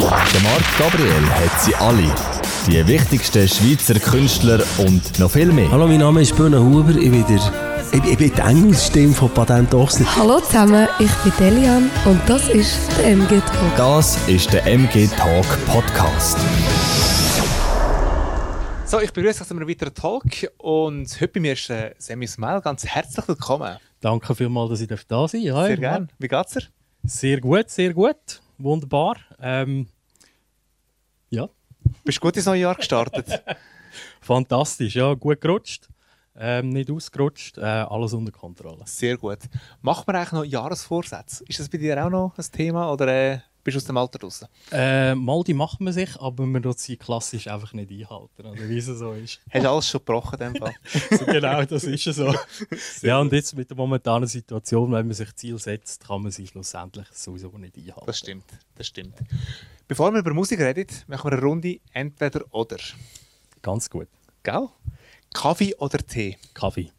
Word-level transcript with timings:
Der 0.00 0.40
Marc 0.42 0.78
Gabriel 0.78 1.28
hat 1.30 1.60
sie 1.60 1.74
alle. 1.74 2.14
Die 2.68 2.86
wichtigsten 2.86 3.48
Schweizer 3.48 3.98
Künstler 3.98 4.62
und 4.78 5.18
noch 5.18 5.32
viel 5.32 5.50
mehr. 5.52 5.68
Hallo, 5.72 5.88
mein 5.88 5.98
Name 5.98 6.22
ist 6.22 6.36
Böhne 6.36 6.62
Huber. 6.62 6.90
Ich 6.90 7.10
bin, 7.10 7.26
der, 7.26 7.40
ich, 7.90 8.04
ich 8.04 8.16
bin 8.16 8.32
die 8.32 8.40
Engelsstimme 8.40 9.12
von 9.12 9.28
Patent 9.30 9.74
Ochsner. 9.74 10.06
Hallo 10.16 10.38
zusammen, 10.38 10.86
ich 11.00 11.10
bin 11.16 11.32
Delian 11.40 11.90
und 12.04 12.20
das 12.28 12.48
ist 12.48 12.78
der 12.98 13.06
MG 13.08 13.40
Talk. 13.40 13.76
Das 13.76 14.28
ist 14.28 14.52
der 14.52 14.64
MG 14.66 15.08
Talk 15.16 15.46
Podcast. 15.66 16.38
So, 18.84 19.00
ich 19.00 19.12
begrüße 19.12 19.42
euch 19.42 19.48
zu 19.48 19.54
einem 19.56 19.68
weiteren 19.68 19.94
Talk 19.94 20.22
und 20.58 21.08
heute 21.20 21.28
bei 21.28 21.40
mir 21.40 21.54
ist 21.54 21.70
äh, 21.70 21.94
Sammy 21.98 22.28
Smile. 22.28 22.60
Ganz 22.62 22.86
herzlich 22.86 23.26
willkommen. 23.26 23.76
Danke 24.00 24.32
vielmals, 24.36 24.70
dass 24.70 24.80
ich 24.80 24.88
da 25.08 25.26
sein 25.26 25.44
darf. 25.44 25.66
Sehr 25.66 25.76
gerne. 25.76 26.08
Wie 26.18 26.28
geht's 26.28 26.52
dir? 26.52 26.62
Sehr 27.02 27.40
gut, 27.40 27.68
sehr 27.68 27.92
gut. 27.92 28.40
Wunderbar. 28.58 29.16
Ähm, 29.40 29.88
ja. 31.30 31.48
Bist 32.04 32.18
du 32.18 32.22
gut 32.22 32.36
ins 32.36 32.46
neue 32.46 32.60
Jahr 32.60 32.74
gestartet? 32.74 33.42
Fantastisch, 34.20 34.96
ja. 34.96 35.14
Gut 35.14 35.40
gerutscht. 35.40 35.88
Ähm, 36.36 36.70
nicht 36.70 36.90
ausgerutscht. 36.90 37.58
Äh, 37.58 37.62
alles 37.62 38.12
unter 38.12 38.32
Kontrolle. 38.32 38.82
Sehr 38.84 39.16
gut. 39.16 39.38
Macht 39.80 40.06
man 40.06 40.16
eigentlich 40.16 40.32
noch 40.32 40.44
Jahresvorsätze? 40.44 41.44
Ist 41.48 41.60
das 41.60 41.68
bei 41.68 41.78
dir 41.78 42.04
auch 42.04 42.10
noch 42.10 42.36
ein 42.36 42.44
Thema 42.52 42.92
oder 42.92 43.08
äh, 43.08 43.38
bist 43.68 43.76
du 43.76 43.78
aus 43.80 43.84
dem 43.84 43.96
Alter 43.96 44.20
raus? 44.20 44.44
Äh, 44.72 45.14
mal 45.14 45.42
die 45.44 45.54
macht 45.54 45.80
man 45.80 45.92
sich, 45.92 46.18
aber 46.20 46.46
man 46.46 46.62
tut 46.62 46.78
sie 46.78 46.96
klassisch 46.96 47.48
einfach 47.48 47.72
nicht 47.72 47.90
einhalten. 47.90 48.46
Also, 48.46 48.68
wie 48.68 48.78
es 48.78 48.86
so 48.86 49.12
ist. 49.12 49.40
Hast 49.50 49.64
du 49.64 49.70
alles 49.70 49.88
schon 49.88 50.00
gebrochen 50.00 50.40
in 50.40 50.54
dem 50.54 50.56
Fall? 50.56 50.74
so, 51.18 51.24
genau, 51.26 51.64
das 51.64 51.84
ist 51.84 52.04
so. 52.04 52.34
ja, 53.02 53.18
und 53.18 53.32
jetzt 53.32 53.56
mit 53.56 53.68
der 53.68 53.76
momentanen 53.76 54.28
Situation, 54.28 54.90
wenn 54.92 55.06
man 55.06 55.14
sich 55.14 55.34
Ziel 55.36 55.58
setzt, 55.58 56.06
kann 56.06 56.22
man 56.22 56.30
sie 56.30 56.46
schlussendlich 56.46 57.06
sowieso 57.12 57.48
nicht 57.58 57.76
einhalten. 57.76 58.06
Das 58.06 58.18
stimmt, 58.18 58.44
das 58.76 58.86
stimmt. 58.86 59.14
Bevor 59.86 60.12
wir 60.12 60.20
über 60.20 60.34
Musik 60.34 60.60
reden, 60.60 60.86
machen 61.06 61.30
wir 61.30 61.36
eine 61.36 61.42
Runde 61.42 61.80
entweder 61.92 62.42
oder. 62.50 62.78
Ganz 63.62 63.90
gut. 63.90 64.08
Gell? 64.42 64.68
Kaffee 65.34 65.74
oder 65.76 65.98
Tee? 65.98 66.38
Kaffee. 66.54 66.90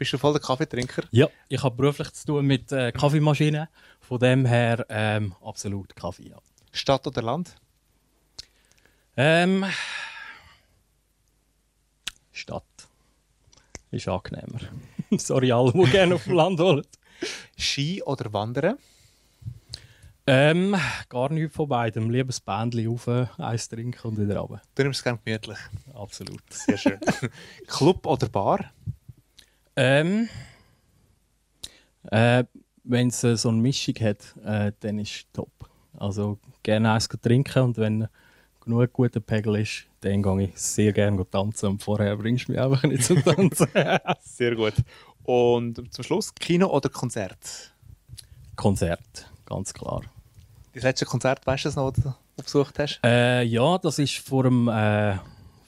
Bist 0.00 0.14
du 0.14 0.16
voll 0.16 0.32
der 0.32 0.40
Kaffeetrinker? 0.40 1.02
Ja, 1.10 1.28
ich 1.50 1.62
habe 1.62 1.76
beruflich 1.76 2.10
zu 2.14 2.28
tun 2.28 2.46
mit 2.46 2.72
äh, 2.72 2.90
Kaffeemaschinen. 2.90 3.68
Von 4.00 4.18
dem 4.18 4.46
her 4.46 4.86
ähm, 4.88 5.34
absolut 5.44 5.94
Kaffee. 5.94 6.30
Ja. 6.30 6.38
Stadt 6.72 7.06
oder 7.06 7.20
Land? 7.20 7.54
Ähm, 9.14 9.66
Stadt. 12.32 12.64
Ist 13.90 14.08
angenehmer. 14.08 14.60
Sorry, 15.18 15.52
alle, 15.52 15.70
die 15.70 15.90
gerne 15.90 16.14
auf 16.14 16.24
dem 16.24 16.32
Land 16.32 16.58
wollen. 16.60 16.86
Ski 17.58 18.02
oder 18.02 18.32
Wandern? 18.32 18.78
Ähm, 20.26 20.76
gar 21.10 21.30
nichts 21.30 21.54
von 21.54 21.68
beidem. 21.68 22.08
Lieber 22.08 22.28
das 22.28 22.40
Bändchen 22.40 22.88
rauf, 22.88 23.06
eins 23.38 23.68
trinken 23.68 24.08
und 24.08 24.18
wieder 24.18 24.38
runter. 24.38 24.62
Du 24.76 24.82
nimmst 24.82 25.00
es 25.00 25.04
gerne 25.04 25.18
gemütlich. 25.22 25.58
Absolut. 25.92 26.50
Sehr 26.50 26.78
schön. 26.78 26.98
Club 27.66 28.06
oder 28.06 28.30
Bar? 28.30 28.72
Ähm, 29.82 30.28
äh, 32.10 32.44
wenn 32.84 33.08
es 33.08 33.24
äh, 33.24 33.34
so 33.34 33.48
eine 33.48 33.62
Mischung 33.62 33.94
hat, 34.00 34.36
äh, 34.44 34.72
dann 34.78 34.98
ist 34.98 35.10
es 35.10 35.26
top. 35.32 35.50
Also 35.96 36.38
gerne 36.62 36.92
eins 36.92 37.08
trinken 37.08 37.62
und 37.62 37.78
wenn 37.78 38.06
genug 38.60 38.92
guter 38.92 39.20
Pegel 39.20 39.56
ist, 39.56 39.86
dann 40.02 40.22
gehe 40.22 40.48
ich 40.48 40.58
sehr 40.58 40.92
gerne 40.92 41.28
tanzen 41.30 41.70
und 41.70 41.82
vorher 41.82 42.14
bringst 42.18 42.48
du 42.48 42.52
mich 42.52 42.60
einfach 42.60 42.82
nicht 42.82 43.04
zum 43.04 43.24
Tanzen. 43.24 43.68
sehr 44.20 44.54
gut. 44.54 44.74
Und 45.22 45.94
zum 45.94 46.04
Schluss 46.04 46.34
Kino 46.34 46.66
oder 46.66 46.90
Konzert? 46.90 47.72
Konzert, 48.56 49.30
ganz 49.46 49.72
klar. 49.72 50.02
Das 50.74 50.82
letzte 50.82 51.06
Konzert, 51.06 51.46
weißt 51.46 51.64
du 51.64 51.68
das 51.68 51.76
noch, 51.76 51.90
das 51.90 52.04
du 52.04 52.12
besucht 52.36 52.78
hast? 52.78 53.00
Äh, 53.02 53.44
ja, 53.44 53.78
das 53.78 53.98
ist 53.98 54.18
vor 54.18 54.42
dem, 54.42 54.68
äh, 54.68 55.16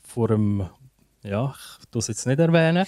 vor 0.07 0.29
dem 0.29 0.69
ja, 1.23 1.55
ich 1.81 1.97
es 1.97 2.09
jetzt 2.09 2.27
nicht 2.27 2.41
erwähnen. 2.41 2.87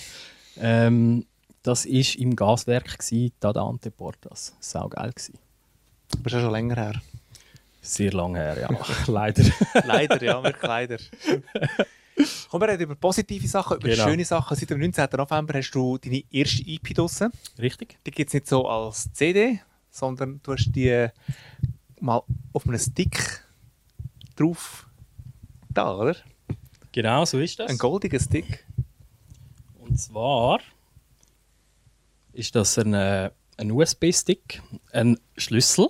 Ähm, 0.58 1.26
das 1.62 1.86
war 1.86 2.20
im 2.20 2.36
Gaswerk, 2.36 2.98
Tadante 3.40 3.90
Portas. 3.90 4.54
Saugeil. 4.60 5.10
Gewesen. 5.10 5.38
Aber 6.18 6.30
schon 6.30 6.50
länger 6.50 6.76
her. 6.76 7.02
Sehr 7.80 8.12
lange 8.12 8.38
her, 8.38 8.60
ja. 8.60 8.68
leider. 9.06 9.44
leider, 9.84 10.22
ja, 10.22 10.42
wirklich 10.42 10.62
leider. 10.62 10.98
Komm, 12.50 12.60
wir 12.60 12.68
reden 12.68 12.84
über 12.84 12.94
positive 12.94 13.46
Sachen, 13.48 13.76
über 13.78 13.88
genau. 13.88 14.04
schöne 14.04 14.24
Sachen. 14.24 14.56
Seit 14.56 14.70
dem 14.70 14.78
19. 14.78 15.08
November 15.16 15.58
hast 15.58 15.70
du 15.72 15.98
deine 15.98 16.22
erste 16.30 16.62
EP 16.66 16.94
draussen. 16.94 17.32
Richtig. 17.58 17.98
Die 18.06 18.10
gibt 18.10 18.28
es 18.28 18.34
nicht 18.34 18.46
so 18.46 18.68
als 18.68 19.12
CD, 19.12 19.60
sondern 19.90 20.40
du 20.42 20.52
hast 20.52 20.70
die 20.72 21.08
mal 22.00 22.22
auf 22.52 22.66
einem 22.66 22.78
Stick 22.78 23.42
drauf 24.36 24.86
da, 25.68 25.96
oder? 25.96 26.16
Genau, 26.92 27.24
so 27.24 27.40
ist 27.40 27.58
das. 27.58 27.70
Ein 27.70 27.78
goldiger 27.78 28.20
Stick. 28.20 28.64
Und 29.94 29.98
zwar 29.98 30.58
ist 32.32 32.56
das 32.56 32.76
ein, 32.78 32.94
äh, 32.94 33.30
ein 33.58 33.70
USB-Stick, 33.70 34.60
ein 34.90 35.20
Schlüssel, 35.36 35.86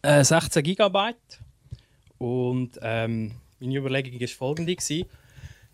äh, 0.00 0.24
16 0.24 0.62
GB. 0.62 1.12
Und 2.16 2.78
ähm, 2.80 3.32
meine 3.60 3.76
Überlegung 3.76 4.18
war 4.18 4.28
folgende. 4.28 4.74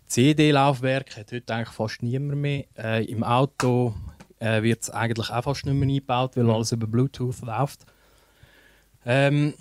CD-Laufwerk 0.07 1.15
hat 1.15 1.31
heute 1.31 1.55
eigentlich 1.55 1.69
fast 1.69 2.03
niemand 2.03 2.41
mehr. 2.41 2.65
Äh, 2.77 3.05
Im 3.05 3.23
Auto 3.23 3.95
äh, 4.39 4.61
wird 4.61 4.81
es 4.81 4.89
eigentlich 4.89 5.29
auch 5.29 5.45
fast 5.45 5.65
nicht 5.65 5.73
mehr 5.73 5.87
eingebaut, 5.87 6.35
weil 6.35 6.49
alles 6.49 6.73
über 6.73 6.87
Bluetooth 6.87 7.39
läuft. 7.43 7.85
Ähm, 9.05 9.53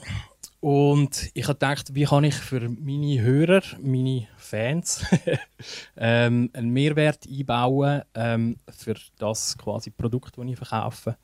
und 0.60 1.30
ich 1.34 1.44
habe 1.44 1.54
gedacht, 1.54 1.94
wie 1.94 2.04
kann 2.04 2.24
ich 2.24 2.34
für 2.34 2.68
meine 2.68 3.20
Hörer, 3.20 3.62
meine 3.80 4.26
Fans, 4.36 5.04
ähm, 5.96 6.50
einen 6.52 6.70
Mehrwert 6.70 7.26
einbauen 7.28 8.02
ähm, 8.14 8.56
für 8.68 8.96
das 9.18 9.56
quasi 9.56 9.90
Produkt, 9.90 10.36
das 10.36 10.46
ich 10.46 10.56
verkaufe. 10.56 11.16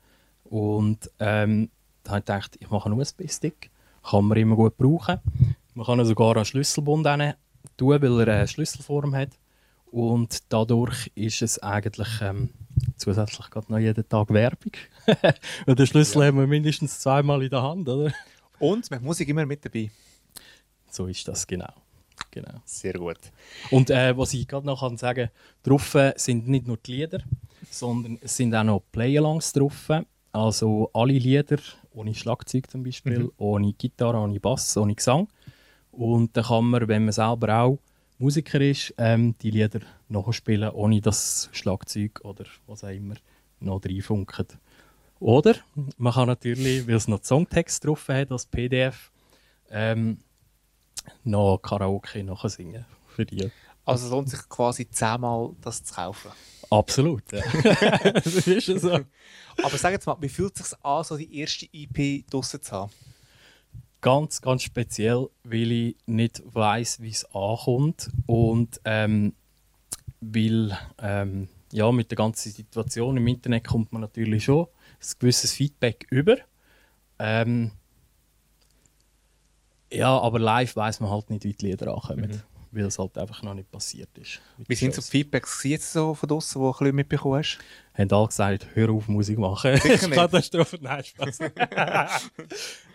Und 0.45 1.11
ähm, 1.19 1.69
da 2.03 2.11
habe 2.11 2.19
ich 2.19 2.25
gedacht, 2.25 2.57
ich 2.59 2.69
mache 2.69 2.85
einen 2.85 2.99
USB-Stick, 2.99 3.71
kann 4.03 4.25
man 4.25 4.37
immer 4.37 4.55
gut 4.55 4.77
brauchen. 4.77 5.19
Man 5.73 5.85
kann 5.85 6.05
sogar 6.05 6.37
einen 6.37 6.45
Schlüsselbund 6.45 7.05
tun, 7.05 8.01
weil 8.01 8.27
er 8.27 8.35
eine 8.37 8.47
Schlüsselform 8.47 9.15
hat. 9.15 9.31
Und 9.87 10.43
dadurch 10.49 11.11
ist 11.15 11.41
es 11.41 11.61
eigentlich 11.61 12.21
ähm, 12.21 12.49
zusätzlich 12.95 13.49
gerade 13.49 13.71
noch 13.71 13.79
jeden 13.79 14.07
Tag 14.07 14.29
Werbung. 14.33 14.71
Den 15.67 15.87
Schlüssel 15.87 16.21
ja. 16.21 16.27
haben 16.27 16.37
wir 16.37 16.47
mindestens 16.47 16.99
zweimal 16.99 17.43
in 17.43 17.49
der 17.49 17.63
Hand, 17.63 17.89
oder? 17.89 18.11
Und 18.59 18.89
man 18.91 19.03
Musik 19.03 19.27
immer 19.29 19.45
mit 19.45 19.63
dabei. 19.65 19.91
So 20.89 21.07
ist 21.07 21.27
das, 21.27 21.45
genau. 21.45 21.73
genau. 22.31 22.61
Sehr 22.65 22.93
gut. 22.93 23.19
Und 23.71 23.89
äh, 23.89 24.17
was 24.17 24.33
ich 24.33 24.47
gerade 24.47 24.65
noch 24.65 24.79
kann 24.79 24.97
sagen 24.97 25.29
drauf 25.63 25.97
sind 26.15 26.47
nicht 26.47 26.67
nur 26.67 26.77
die 26.77 26.93
Lieder, 26.93 27.21
sondern 27.69 28.17
es 28.21 28.37
sind 28.37 28.55
auch 28.55 28.63
noch 28.63 28.83
Play-Alongs 28.91 29.53
drauf. 29.53 29.89
Also 30.31 30.89
alle 30.93 31.13
Lieder, 31.13 31.57
ohne 31.93 32.13
Schlagzeug 32.13 32.69
zum 32.69 32.83
Beispiel, 32.83 33.19
mhm. 33.19 33.31
ohne 33.37 33.73
Gitarre, 33.73 34.17
ohne 34.17 34.39
Bass, 34.39 34.75
ohne 34.77 34.95
Gesang. 34.95 35.27
Und 35.91 36.35
dann 36.35 36.43
kann 36.43 36.65
man, 36.65 36.87
wenn 36.87 37.05
man 37.05 37.13
selber 37.13 37.57
auch 37.57 37.79
Musiker 38.17 38.61
ist, 38.61 38.93
ähm, 38.97 39.35
die 39.41 39.51
Lieder 39.51 39.81
nachspielen, 40.07 40.69
ohne 40.71 41.01
das 41.01 41.49
Schlagzeug 41.51 42.21
oder 42.23 42.45
was 42.67 42.83
auch 42.83 42.89
immer 42.89 43.15
noch 43.59 43.83
reinfunkt. 43.83 44.57
Oder 45.19 45.55
man 45.97 46.13
kann 46.13 46.27
natürlich, 46.27 46.87
weil 46.87 46.95
es 46.95 47.07
noch 47.07 47.23
Songtext 47.23 47.85
drauf 47.85 48.07
hat, 48.09 48.31
als 48.31 48.45
PDF, 48.45 49.11
ähm, 49.69 50.19
noch 51.23 51.57
Karaoke 51.57 52.23
nachher 52.23 52.49
singen 52.49 52.85
für 53.07 53.25
die. 53.25 53.49
Also 53.85 54.09
lohnt 54.09 54.29
sich 54.29 54.47
quasi 54.49 54.89
zehnmal 54.89 55.51
das 55.61 55.83
zu 55.83 55.93
kaufen? 55.93 56.31
Absolut, 56.69 57.23
ja. 57.31 57.41
das 58.13 58.47
ist 58.47 58.65
so. 58.65 58.99
Aber 59.63 59.77
sag 59.77 59.91
jetzt 59.91 60.07
mal, 60.07 60.17
wie 60.19 60.29
fühlt 60.29 60.59
es 60.59 60.69
sich 60.69 60.83
an, 60.83 61.03
so 61.03 61.15
die 61.15 61.37
erste 61.39 61.67
EP 61.71 62.27
draussen 62.27 62.61
zu 62.61 62.71
haben? 62.71 62.91
Ganz, 64.01 64.41
ganz 64.41 64.63
speziell, 64.63 65.29
weil 65.43 65.71
ich 65.71 65.97
nicht 66.05 66.41
weiß, 66.45 67.01
wie 67.01 67.09
es 67.09 67.25
ankommt 67.33 68.09
und 68.25 68.81
ähm, 68.85 69.33
weil 70.19 70.77
ähm, 70.99 71.47
ja, 71.75 71.91
mit 71.91 72.09
der 72.09 72.15
ganzen 72.15 72.51
Situation 72.53 73.17
im 73.17 73.27
Internet 73.27 73.67
kommt 73.67 73.91
man 73.91 74.01
natürlich 74.01 74.45
schon 74.45 74.65
ein 74.65 75.19
gewisses 75.19 75.51
Feedback 75.51 76.07
über. 76.09 76.37
Ähm, 77.19 77.71
ja, 79.91 80.17
aber 80.17 80.39
live 80.39 80.73
weiß 80.73 81.01
man 81.01 81.09
halt 81.09 81.29
nicht, 81.29 81.43
wie 81.43 81.51
die 81.51 81.65
Lieder 81.65 81.93
ankommen, 81.93 82.31
mhm. 82.31 82.41
weil 82.71 82.85
es 82.85 82.97
halt 82.97 83.17
einfach 83.17 83.43
noch 83.43 83.53
nicht 83.53 83.69
passiert 83.69 84.17
ist. 84.17 84.39
Wie 84.65 84.75
sind 84.75 84.93
so 84.93 85.01
die 85.01 85.07
Feedbacks 85.09 85.65
jetzt 85.65 85.91
so 85.91 86.13
von 86.13 86.29
draussen, 86.29 86.59
die 86.59 86.63
du 86.63 86.69
ein 86.69 86.77
bisschen 86.77 86.95
mitbekommen 86.95 87.39
hast? 87.39 87.59
Haben 87.93 88.11
alle 88.11 88.27
gesagt, 88.27 88.67
hör 88.73 88.89
auf 88.91 89.09
Musik 89.09 89.37
machen. 89.37 89.75
Sicher 89.75 89.89
nicht. 90.07 90.17
Katastrophe, 90.17 90.79
nein, 90.81 91.03
Spaß. 91.03 91.39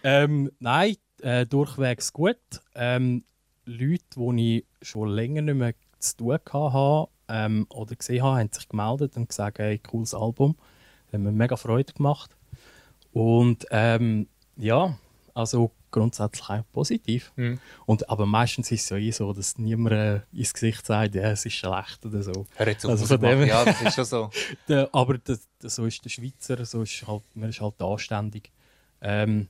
ähm, 0.04 0.50
nein, 0.58 0.96
äh, 1.20 1.44
durchwegs 1.44 2.14
gut. 2.14 2.38
Ähm, 2.74 3.24
Leute, 3.66 4.04
die 4.16 4.64
ich 4.80 4.88
schon 4.88 5.10
länger 5.10 5.42
nicht 5.42 5.54
mehr 5.54 5.74
zu 5.98 6.16
tun 6.16 6.32
hatte 6.32 7.10
ähm, 7.30 7.66
oder 7.70 7.94
gesehen 7.94 8.22
habe, 8.22 8.40
haben 8.40 8.52
sich 8.52 8.68
gemeldet 8.68 9.16
und 9.16 9.28
gesagt, 9.28 9.58
hey, 9.58 9.78
cooles 9.78 10.14
Album. 10.14 10.56
Das 11.06 11.14
hat 11.14 11.20
mir 11.20 11.32
mega 11.32 11.56
Freude 11.56 11.92
gemacht. 11.92 12.36
Und 13.12 13.66
ähm, 13.70 14.28
ja, 14.56 14.96
also 15.34 15.72
grundsätzlich 15.90 16.48
auch 16.48 16.62
positiv. 16.72 17.32
Mhm. 17.36 17.58
Und, 17.86 18.08
aber 18.08 18.26
meistens 18.26 18.70
ist 18.70 18.84
es 18.84 18.88
ja 18.90 18.96
eh 18.96 19.10
so, 19.10 19.32
dass 19.32 19.58
niemand 19.58 19.92
äh, 19.92 20.20
ins 20.32 20.52
Gesicht 20.52 20.86
sagt, 20.86 21.14
ja, 21.14 21.30
es 21.30 21.44
ist 21.44 21.54
schlecht 21.54 22.04
oder 22.04 22.22
so. 22.22 22.46
Hör 22.56 22.68
jetzt 22.68 22.84
auf, 22.84 22.92
Also 22.92 23.06
von 23.06 23.20
dem 23.20 23.46
Ja, 23.46 23.64
das 23.64 23.82
ist 23.82 23.94
schon 23.94 24.04
so. 24.04 24.30
Der, 24.68 24.88
aber 24.92 25.18
das, 25.18 25.48
das, 25.58 25.76
so 25.76 25.86
ist 25.86 26.04
der 26.04 26.10
Schweizer, 26.10 26.64
so 26.64 26.82
ist 26.82 27.06
halt, 27.06 27.22
man 27.34 27.50
ist 27.50 27.60
halt 27.60 27.80
anständig. 27.80 28.50
Ähm, 29.00 29.48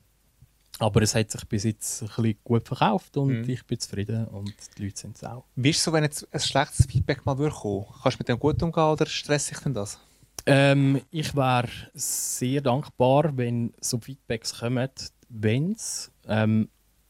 aber 0.81 1.03
es 1.03 1.15
hat 1.15 1.31
sich 1.31 1.44
bis 1.47 1.65
jetzt 1.65 2.03
ein 2.03 2.09
bisschen 2.09 2.38
gut 2.43 2.67
verkauft 2.67 3.17
und 3.17 3.43
Mhm. 3.43 3.50
ich 3.50 3.65
bin 3.65 3.79
zufrieden 3.79 4.27
und 4.27 4.53
die 4.77 4.85
Leute 4.85 4.99
sind 4.99 5.17
es 5.17 5.25
auch. 5.25 5.44
Wie 5.55 5.71
ist 5.71 5.79
es 5.79 5.85
so, 5.85 5.93
wenn 5.93 6.03
jetzt 6.05 6.27
ein 6.32 6.41
schlechtes 6.41 6.87
Feedback 6.87 7.25
mal 7.25 7.37
kommen? 7.37 7.85
Kannst 8.03 8.17
du 8.19 8.21
mit 8.21 8.29
dem 8.29 8.38
gut 8.38 8.62
umgehen 8.62 8.82
oder 8.85 9.06
stresst 9.06 9.50
dich 9.50 9.59
denn 9.59 9.75
das? 9.75 9.99
Ähm, 10.47 11.00
ich 11.11 11.37
wäre 11.37 11.69
sehr 11.93 12.62
dankbar, 12.62 13.37
wenn 13.37 13.75
so 13.81 13.99
Feedbacks 13.99 14.59
kommen, 14.59 14.88
wenn 15.29 15.73
es 15.73 16.11
ähm, 16.27 16.69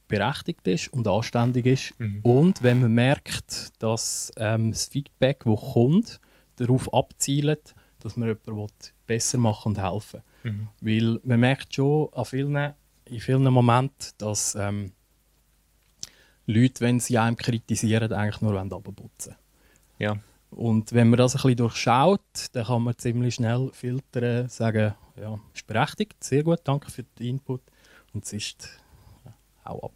berechtigt 0.09 0.67
ist 0.67 0.93
und 0.93 1.07
anständig 1.07 1.67
ist. 1.67 1.95
Und 2.25 2.63
wenn 2.65 2.81
man 2.81 2.93
merkt, 2.93 3.71
dass 3.79 4.33
ähm, 4.37 4.73
das 4.73 4.87
Feedback, 4.87 5.45
das 5.45 5.61
kommt, 5.73 6.21
darauf 6.57 6.93
abzielt, 6.93 7.75
dass 8.01 8.17
man 8.17 8.29
jemanden 8.29 8.57
will 8.57 8.67
besser 9.07 9.39
machen 9.39 9.71
und 9.71 9.83
helfen 9.83 10.23
Weil 10.81 11.21
man 11.23 11.39
merkt 11.41 11.73
schon 11.75 12.09
an 12.13 12.25
vielen, 12.25 12.75
in 13.11 13.21
vielen 13.21 13.53
Momenten, 13.53 14.13
dass 14.19 14.55
ähm, 14.55 14.93
Leute, 16.47 16.81
wenn 16.81 17.01
sie 17.01 17.19
einem 17.19 17.37
kritisieren, 17.37 18.13
eigentlich 18.13 18.41
nur 18.41 18.59
runterputzen 18.59 19.33
wollen. 19.33 19.37
Ja. 19.99 20.17
Und 20.51 20.93
wenn 20.93 21.11
man 21.11 21.19
das 21.19 21.35
ein 21.35 21.43
bisschen 21.43 21.57
durchschaut, 21.57 22.21
dann 22.53 22.65
kann 22.67 22.83
man 22.83 22.99
ziemlich 22.99 23.37
schnell 23.37 23.71
filtern, 23.73 24.49
sagen, 24.49 24.95
ja, 25.21 25.39
ist 25.55 25.67
berechtigt, 25.67 26.23
sehr 26.25 26.43
gut, 26.43 26.61
danke 26.65 26.91
für 26.91 27.05
den 27.05 27.27
Input. 27.27 27.63
Und 28.13 28.25
es 28.25 28.33
ist, 28.33 28.69
ja, 29.25 29.33
hau 29.67 29.81
ab. 29.81 29.93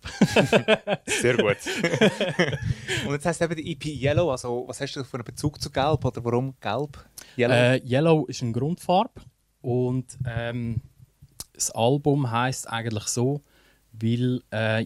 Sehr 1.07 1.37
gut. 1.37 1.57
und 3.07 3.13
jetzt 3.13 3.27
heisst 3.27 3.43
eben 3.43 3.57
die 3.57 3.73
EP 3.73 3.85
Yellow, 3.87 4.31
also 4.31 4.65
was 4.69 4.81
hast 4.81 4.95
du 4.95 5.03
für 5.03 5.17
einen 5.17 5.25
Bezug 5.25 5.61
zu 5.61 5.69
Gelb 5.71 6.05
oder 6.05 6.25
warum 6.25 6.55
Gelb? 6.61 7.05
Yellow? 7.37 7.55
Äh, 7.55 7.83
Yellow 7.85 8.27
ist 8.27 8.43
eine 8.43 8.53
Grundfarbe 8.53 9.23
und 9.63 10.17
ähm, 10.25 10.81
das 11.55 11.71
Album 11.71 12.31
heißt 12.31 12.69
eigentlich 12.69 13.05
so, 13.05 13.41
weil 13.93 14.43
äh, 14.51 14.85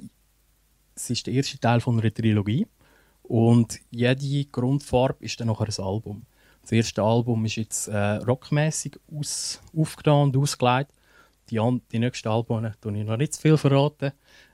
es 0.95 1.11
ist 1.11 1.27
der 1.27 1.35
erste 1.35 1.59
Teil 1.59 1.81
von 1.81 1.99
einer 1.99 2.13
Trilogie 2.13 2.67
und 3.23 3.81
jede 3.91 4.45
Grundfarbe 4.47 5.25
ist 5.25 5.41
dann 5.41 5.49
nachher 5.49 5.67
ein 5.67 5.85
Album. 5.85 6.23
Das 6.63 6.73
erste 6.73 7.03
Album 7.03 7.45
ist 7.47 7.57
jetzt 7.57 7.89
äh, 7.89 7.97
rockmäßig 7.97 8.99
aufgenommen 9.77 10.35
und 10.35 10.43
ausgelegt. 10.43 10.93
Die, 11.51 11.59
an, 11.59 11.81
die 11.91 11.99
nächsten 11.99 12.29
Alben, 12.29 12.75
tue 12.81 12.99
ich 12.99 13.07
noch 13.07 13.17
nicht 13.17 13.33
zu 13.33 13.41
viel 13.41 13.57
verraten, 13.57 14.13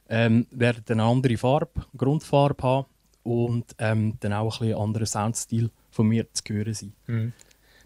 ähm, 0.09 0.47
werden 0.53 0.85
eine 0.87 1.03
andere 1.03 1.37
Farbe, 1.37 1.85
Grundfarbe 1.97 2.63
haben 2.63 2.87
und 3.25 3.75
ähm, 3.79 4.17
dann 4.21 4.33
auch 4.33 4.61
ein 4.61 4.69
bisschen 4.69 4.81
anderen 4.81 5.07
Soundstil 5.07 5.71
von 5.91 6.07
mir 6.07 6.33
zu 6.33 6.43
hören 6.55 6.75
sein. 6.75 6.93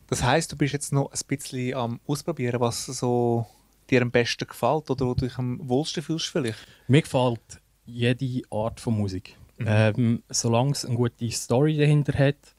Das 0.08 0.22
heisst, 0.22 0.52
du 0.52 0.56
bist 0.56 0.74
jetzt 0.74 0.92
noch 0.92 1.10
ein 1.10 1.20
bisschen 1.26 1.74
am 1.74 2.00
Ausprobieren, 2.06 2.60
was 2.60 2.84
so 2.86 3.46
dir 3.90 4.02
am 4.02 4.10
besten 4.10 4.46
gefällt 4.46 4.90
oder 4.90 5.06
wo 5.06 5.14
du 5.14 5.26
dich 5.26 5.38
am 5.38 5.58
wohlsten 5.68 6.02
fühlst 6.02 6.26
vielleicht? 6.26 6.58
Mir 6.86 7.02
gefällt 7.02 7.60
jede 7.84 8.42
Art 8.50 8.80
von 8.80 8.96
Musik. 8.96 9.36
Ähm, 9.60 10.22
solange 10.28 10.72
es 10.72 10.84
eine 10.84 10.94
gute 10.94 11.30
Story 11.30 11.76
dahinter 11.76 12.16
hat, 12.16 12.54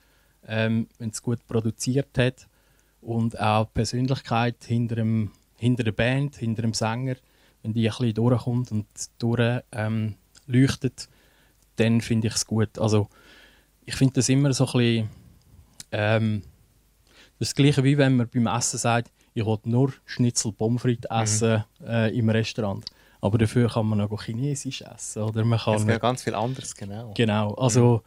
ähm, 0.46 0.88
wenn 0.98 1.10
es 1.10 1.22
gut 1.22 1.46
produziert 1.48 2.18
hat 2.18 2.48
und 3.02 3.40
auch 3.40 3.66
die 3.66 3.72
Persönlichkeit 3.74 4.64
hinter, 4.66 4.96
dem, 4.96 5.32
hinter 5.56 5.84
der 5.84 5.92
Band, 5.94 6.36
hinter 6.36 6.64
dem 6.64 6.74
Sänger, 6.74 7.16
wenn 7.62 7.74
die 7.74 7.90
ein 7.90 7.96
bisschen 7.96 8.14
durchkommt 8.16 8.72
und 8.72 8.88
durch 9.18 9.62
ähm, 9.72 10.16
leuchtet, 10.46 11.08
dann 11.78 12.02
finde 12.02 12.28
ich 12.28 12.36
es 12.36 12.46
gut. 12.46 12.78
Also 12.78 13.08
ich 13.86 13.96
finde 13.96 14.16
das 14.16 14.28
immer 14.28 14.52
so 14.52 14.66
ein 14.66 14.72
bisschen 14.74 15.10
ähm, 15.92 16.42
das 17.40 17.56
Gleiche 17.56 17.84
wie 17.84 17.98
wenn 17.98 18.18
man 18.18 18.30
beim 18.30 18.48
Essen 18.48 18.78
sagt, 18.78 19.12
ich 19.40 19.46
will 19.46 19.60
nur 19.66 19.94
Schnitzel 20.06 20.52
Pommes 20.52 20.82
frites 20.82 21.10
essen 21.10 21.64
äh, 21.86 22.18
im 22.18 22.30
Restaurant. 22.30 22.86
Aber 23.22 23.38
dafür 23.38 23.70
kann 23.70 23.86
man 23.86 24.02
auch 24.02 24.24
Chinesisch 24.24 24.82
essen. 24.82 25.24
Oder 25.24 25.44
man 25.44 25.60
Es 25.60 25.66
kann 25.66 25.78
gibt 25.78 25.90
ja 25.90 25.98
ganz 25.98 26.24
viel 26.24 26.36
anderes, 26.36 26.76
genau. 26.76 27.14
Genau, 27.16 27.54
also 27.56 28.02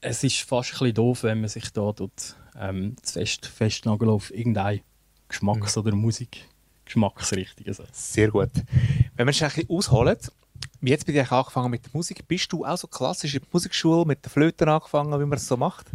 es 0.00 0.24
ist 0.24 0.40
fast 0.42 0.72
ein 0.72 0.78
bisschen 0.78 0.94
doof, 0.94 1.22
wenn 1.24 1.40
man 1.40 1.48
sich 1.48 1.70
da 1.72 1.92
tut, 1.92 2.36
ähm, 2.58 2.96
zu 3.02 3.14
fest 3.14 3.46
festnageln 3.46 4.10
auf 4.10 4.32
irgendeine 4.32 4.80
Geschmacks- 5.28 5.76
oder 5.76 5.94
Musikgeschmacksrichtung. 5.94 7.66
Also. 7.66 7.84
Sehr 7.92 8.30
gut. 8.30 8.50
Wenn 9.16 9.26
wir 9.26 9.30
es 9.30 9.42
ein 9.42 9.48
bisschen 9.48 9.70
ausholen, 9.70 10.16
wie 10.80 10.90
jetzt 10.90 11.06
bei 11.06 11.12
dir 11.12 11.30
angefangen 11.30 11.70
mit 11.70 11.84
der 11.84 11.90
Musik, 11.92 12.26
bist 12.26 12.52
du 12.52 12.64
auch 12.64 12.78
so 12.78 12.86
klassisch 12.86 13.34
in 13.34 13.40
der 13.40 13.48
Musikschule 13.52 14.06
mit 14.06 14.24
der 14.24 14.30
Flöte 14.30 14.66
angefangen, 14.66 15.12
wie 15.20 15.26
man 15.26 15.36
es 15.36 15.46
so 15.46 15.56
macht? 15.56 15.86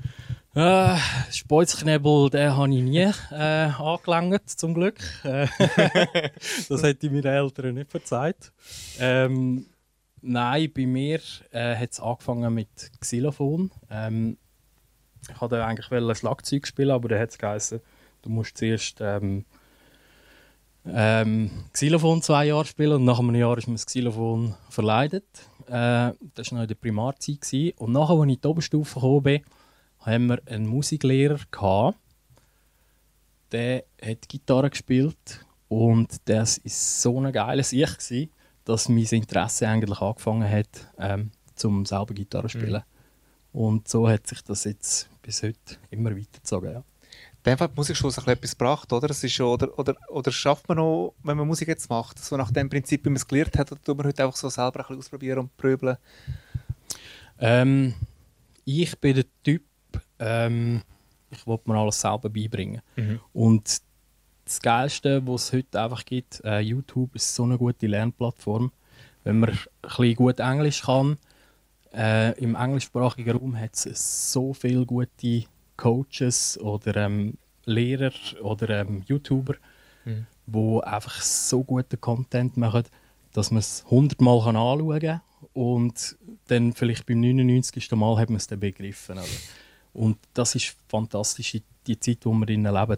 Äh, 0.56 0.98
Speuzknebel, 1.32 2.30
den 2.30 2.56
habe 2.56 2.76
ich 2.76 2.84
nie 2.84 3.10
äh, 3.32 3.72
angelangt, 3.72 4.48
zum 4.52 4.76
Glück. 4.76 5.00
Äh, 5.24 5.48
das 6.70 6.84
hätte 6.84 7.08
ich 7.08 7.12
meinen 7.12 7.26
Eltern 7.26 7.74
nicht 7.74 7.90
verzeiht. 7.90 8.52
Ähm, 9.00 9.66
nein, 10.22 10.72
bei 10.72 10.86
mir 10.86 11.20
äh, 11.50 11.76
hat 11.76 11.94
es 11.94 12.00
angefangen 12.00 12.54
mit 12.54 12.70
Xylophon. 13.00 13.72
Ähm, 13.90 14.38
ich 15.28 15.42
wollte 15.42 15.66
eigentlich 15.66 16.18
Schlagzeug 16.20 16.68
spielen, 16.68 16.92
aber 16.92 17.10
dann 17.10 17.20
hat 17.20 17.32
es 17.32 17.40
geheißen, 17.40 17.82
du 18.22 18.30
musst 18.30 18.56
zuerst 18.56 19.02
ähm, 19.02 19.46
ähm, 20.86 21.50
Xylophon 21.72 22.22
zwei 22.22 22.46
Jahre 22.46 22.66
spielen 22.66 22.94
und 22.94 23.06
nach 23.06 23.20
einem 23.20 23.34
Jahr 23.34 23.58
ist 23.58 23.68
mir 23.68 23.74
das 23.74 23.88
Xylophon 23.88 24.54
verleidet. 24.70 25.26
Äh, 25.66 26.14
das 26.36 26.52
war 26.52 26.58
noch 26.58 26.62
in 26.62 26.68
der 26.68 26.76
Primarzeit. 26.76 27.74
Und 27.78 27.94
nachher, 27.94 28.14
als 28.14 28.28
ich 28.28 28.36
in 28.36 28.42
die 28.42 28.48
Oberstufe 28.48 28.94
gekommen 28.94 29.24
bin, 29.24 29.42
haben 30.06 30.28
wir 30.28 30.42
einen 30.46 30.68
Musiklehrer 30.68 31.40
gehabt, 31.52 31.98
der 33.52 33.84
hat 34.02 34.28
Gitarre 34.28 34.70
gespielt 34.70 35.46
und 35.68 36.18
das 36.26 36.58
ist 36.58 37.02
so 37.02 37.20
ein 37.20 37.32
geiles 37.32 37.72
Ich 37.72 37.98
gsi, 37.98 38.30
dass 38.66 38.90
mein 38.90 39.06
Interesse 39.06 39.68
eigentlich 39.68 40.02
angefangen 40.02 40.50
hat, 40.50 40.92
ähm, 40.98 41.32
zum 41.56 41.86
selber 41.86 42.14
Gitarre 42.14 42.48
zu 42.48 42.58
spielen. 42.60 42.84
Und 43.52 43.88
so 43.88 44.10
hat 44.10 44.26
sich 44.28 44.42
das 44.42 44.64
jetzt 44.64 45.10
bis 45.22 45.44
heute 45.44 45.78
immer 45.92 46.12
weitergezogen. 46.12 46.72
Ja. 46.72 46.84
Dann 47.44 47.60
hat 47.60 47.72
die 47.72 47.76
Musikschule 47.76 48.12
sich 48.12 48.26
etwas 48.26 48.58
gebracht, 48.58 48.92
oder? 48.94 49.10
Es 49.10 49.24
ist 49.24 49.34
schon, 49.34 49.48
oder, 49.48 49.78
oder, 49.78 49.96
oder 50.08 50.32
schafft 50.32 50.68
man 50.70 50.78
noch, 50.78 51.14
wenn 51.24 51.38
man 51.38 51.48
Musik 51.48 51.68
jetzt 51.68 51.90
macht, 51.90 52.18
so 52.18 52.38
nach 52.38 52.52
dem 52.52 52.70
Prinzip, 52.70 53.04
wie 53.06 53.10
man 53.10 53.18
es 53.18 53.28
gelernt 53.28 53.58
hat, 53.58 53.72
oder 53.72 53.82
tut 53.82 53.98
man 53.98 54.08
heute 54.08 54.24
einfach 54.24 54.38
so 54.38 54.50
selber 54.50 54.80
ein 54.80 54.84
bisschen 54.84 54.98
ausprobieren 55.00 55.40
und 55.40 55.58
pröbeln? 55.58 55.98
Ähm, 57.40 57.94
ich 58.64 58.98
bin 58.98 59.16
der 59.16 59.26
Typ, 59.44 59.64
ähm, 60.20 60.82
ich 61.32 61.46
wollte 61.48 61.70
mir 61.70 61.78
alles 61.78 62.00
selber 62.00 62.30
beibringen. 62.30 62.82
Und 63.34 63.82
das 64.46 64.60
Geilste, 64.62 65.26
was 65.26 65.46
es 65.46 65.54
heute 65.54 65.82
einfach 65.82 66.06
gibt, 66.06 66.42
äh, 66.44 66.60
YouTube 66.60 67.16
ist 67.16 67.34
so 67.34 67.44
eine 67.44 67.58
gute 67.58 67.88
Lernplattform. 67.88 68.72
Wenn 69.24 69.40
man 69.40 69.52
ein 69.52 69.58
bisschen 69.82 70.16
gut 70.16 70.40
Englisch 70.40 70.84
kann, 70.84 71.18
äh, 71.94 72.38
im 72.40 72.56
englischsprachigen 72.56 73.38
Raum 73.38 73.58
hat 73.58 73.74
es 73.86 74.32
so 74.32 74.54
viele 74.54 74.86
gute 74.86 75.44
Coaches 75.78 76.60
oder 76.60 76.96
ähm, 76.98 77.38
Lehrer 77.66 78.12
oder 78.42 78.82
ähm, 78.82 79.04
YouTuber, 79.08 79.56
wo 80.46 80.82
einfach 80.82 81.22
so 81.22 81.64
guten 81.64 82.02
Content 82.02 82.58
machen, 82.58 82.84
dass 83.32 83.52
man 83.52 83.60
es 83.60 83.86
hundertmal 83.90 84.44
kann 84.44 84.56
anschauen 84.56 85.00
kann 85.00 85.22
und 85.54 86.18
dann 86.48 86.74
vielleicht 86.74 87.06
beim 87.06 87.22
99. 87.22 87.92
Mal 87.92 88.18
hat 88.18 88.30
man 88.30 88.38
es 88.38 88.48
dann 88.48 88.60
begriffen. 88.60 89.18
Oder? 89.18 89.28
Und 89.94 90.18
das 90.34 90.56
ist 90.56 90.76
fantastisch, 90.88 91.52
die- 91.88 92.00
Zeit, 92.00 92.26
wo 92.26 92.34
wir 92.34 92.46
drin 92.46 92.64
leben. 92.64 92.98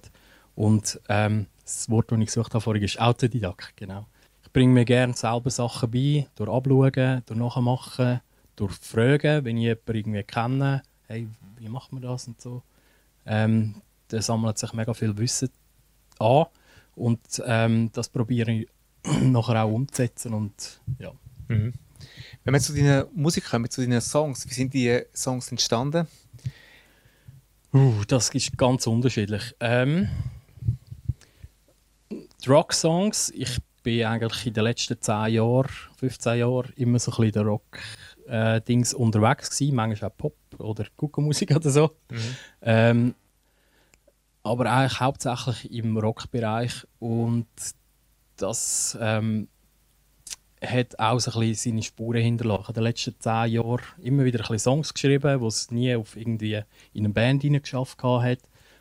Und 0.56 1.00
ähm, 1.10 1.48
das 1.64 1.90
Wort, 1.90 2.12
das 2.12 2.20
ich 2.20 2.26
gesucht 2.28 2.54
habe 2.54 2.62
vorhin, 2.62 2.84
ist 2.84 3.00
Autodidakt. 3.00 3.76
Genau. 3.76 4.06
Ich 4.44 4.52
bringe 4.52 4.74
mir 4.74 4.86
gerne 4.86 5.14
selber 5.14 5.50
Sachen 5.50 5.92
bei, 5.92 6.28
durch 6.36 6.50
Abschauen, 6.50 7.24
durch 7.26 7.40
Nachmachen, 7.40 8.22
durch 8.56 8.74
Fragen, 8.74 9.44
wenn 9.44 9.58
ich 9.58 9.64
jemanden 9.64 9.96
irgendwie 9.96 10.24
kenne, 10.24 10.84
hey, 11.08 11.28
wie 11.58 11.68
macht 11.68 11.92
man 11.92 12.02
das 12.02 12.28
und 12.28 12.40
so. 12.40 12.62
Ähm, 13.26 13.82
da 14.08 14.22
sammelt 14.22 14.58
sich 14.58 14.72
mega 14.74 14.94
viel 14.94 15.18
Wissen 15.18 15.50
an 16.20 16.46
und 16.96 17.20
ähm, 17.46 17.90
das 17.92 18.08
probiere 18.08 18.52
ich 18.52 18.68
nachher 19.22 19.64
auch 19.64 19.72
umzusetzen 19.74 20.34
und 20.34 20.80
ja. 21.00 21.12
Wenn 22.44 22.54
wir 22.54 22.60
zu 22.60 22.74
deiner 22.74 23.08
Musik 23.14 23.46
kommen, 23.50 23.70
zu 23.70 23.82
deinen 23.82 24.00
Songs, 24.02 24.48
wie 24.48 24.54
sind 24.54 24.74
die 24.74 25.02
Songs 25.14 25.50
entstanden? 25.52 26.08
Uh, 27.76 28.06
das 28.08 28.30
ist 28.30 28.58
ganz 28.58 28.88
unterschiedlich. 28.88 29.54
Ähm, 29.60 30.08
Rock-Songs, 32.48 33.34
ich 33.36 33.58
bin 33.84 34.06
eigentlich 34.06 34.48
in 34.48 34.54
den 34.54 34.64
letzten 34.64 35.02
10 35.02 35.34
Jahren, 35.34 35.68
15 35.98 36.40
Jahren 36.40 36.72
immer 36.78 37.00
so 37.00 37.12
ein 37.12 37.18
bisschen 37.18 37.32
der 37.34 37.44
Rock-Dings 37.44 38.94
unterwegs 38.94 39.50
gewesen. 39.50 39.76
Manchmal 39.76 40.10
auch 40.10 40.16
Pop 40.16 40.38
oder 40.58 40.86
Kuckuckmusik 40.96 41.52
oder 41.58 41.70
so. 41.70 41.92
Ähm, 42.62 43.14
aber 44.42 44.72
eigentlich 44.72 45.02
hauptsächlich 45.02 45.70
im 45.74 45.98
Rockbereich 45.98 46.88
und 47.00 47.48
das 48.38 48.98
ähm, 49.02 49.50
hat 50.66 51.00
auch 51.00 51.20
so 51.20 51.32
ein 51.32 51.40
bisschen 51.40 51.72
seine 51.72 51.84
Spuren 51.84 52.22
hinterlassen. 52.22 52.70
In 52.70 52.74
den 52.76 52.84
letzten 52.84 53.20
zehn 53.20 53.52
Jahren 53.52 53.82
immer 54.02 54.26
wieder 54.26 54.40
ein 54.40 54.44
bisschen 54.44 54.60
Songs 54.60 54.94
geschrieben, 54.94 55.40
die 55.40 55.46
es 55.46 55.72
nie 55.72 55.96
auf 55.96 56.16
irgendwie 56.16 56.62
in 56.94 57.06
eine 57.06 57.10
Band 57.10 57.42
geschafft 57.42 58.02
hat 58.04 58.40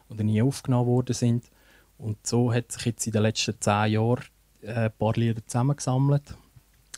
oder 0.09 0.25
nie 0.25 0.43
aufgenommen 0.43 0.87
worden 0.87 1.15
sind. 1.15 1.51
Und 1.99 2.27
so 2.27 2.53
hat 2.53 2.73
sich 2.73 2.87
jetzt 2.87 3.07
in 3.07 3.13
den 3.13 3.23
letzten 3.23 3.61
zehn 3.61 3.93
Jahren 3.93 4.25
äh, 4.63 4.73
ein 4.73 4.93
paar 4.99 5.15
Lieder 5.15 5.47
zusammengesammelt. 5.47 6.37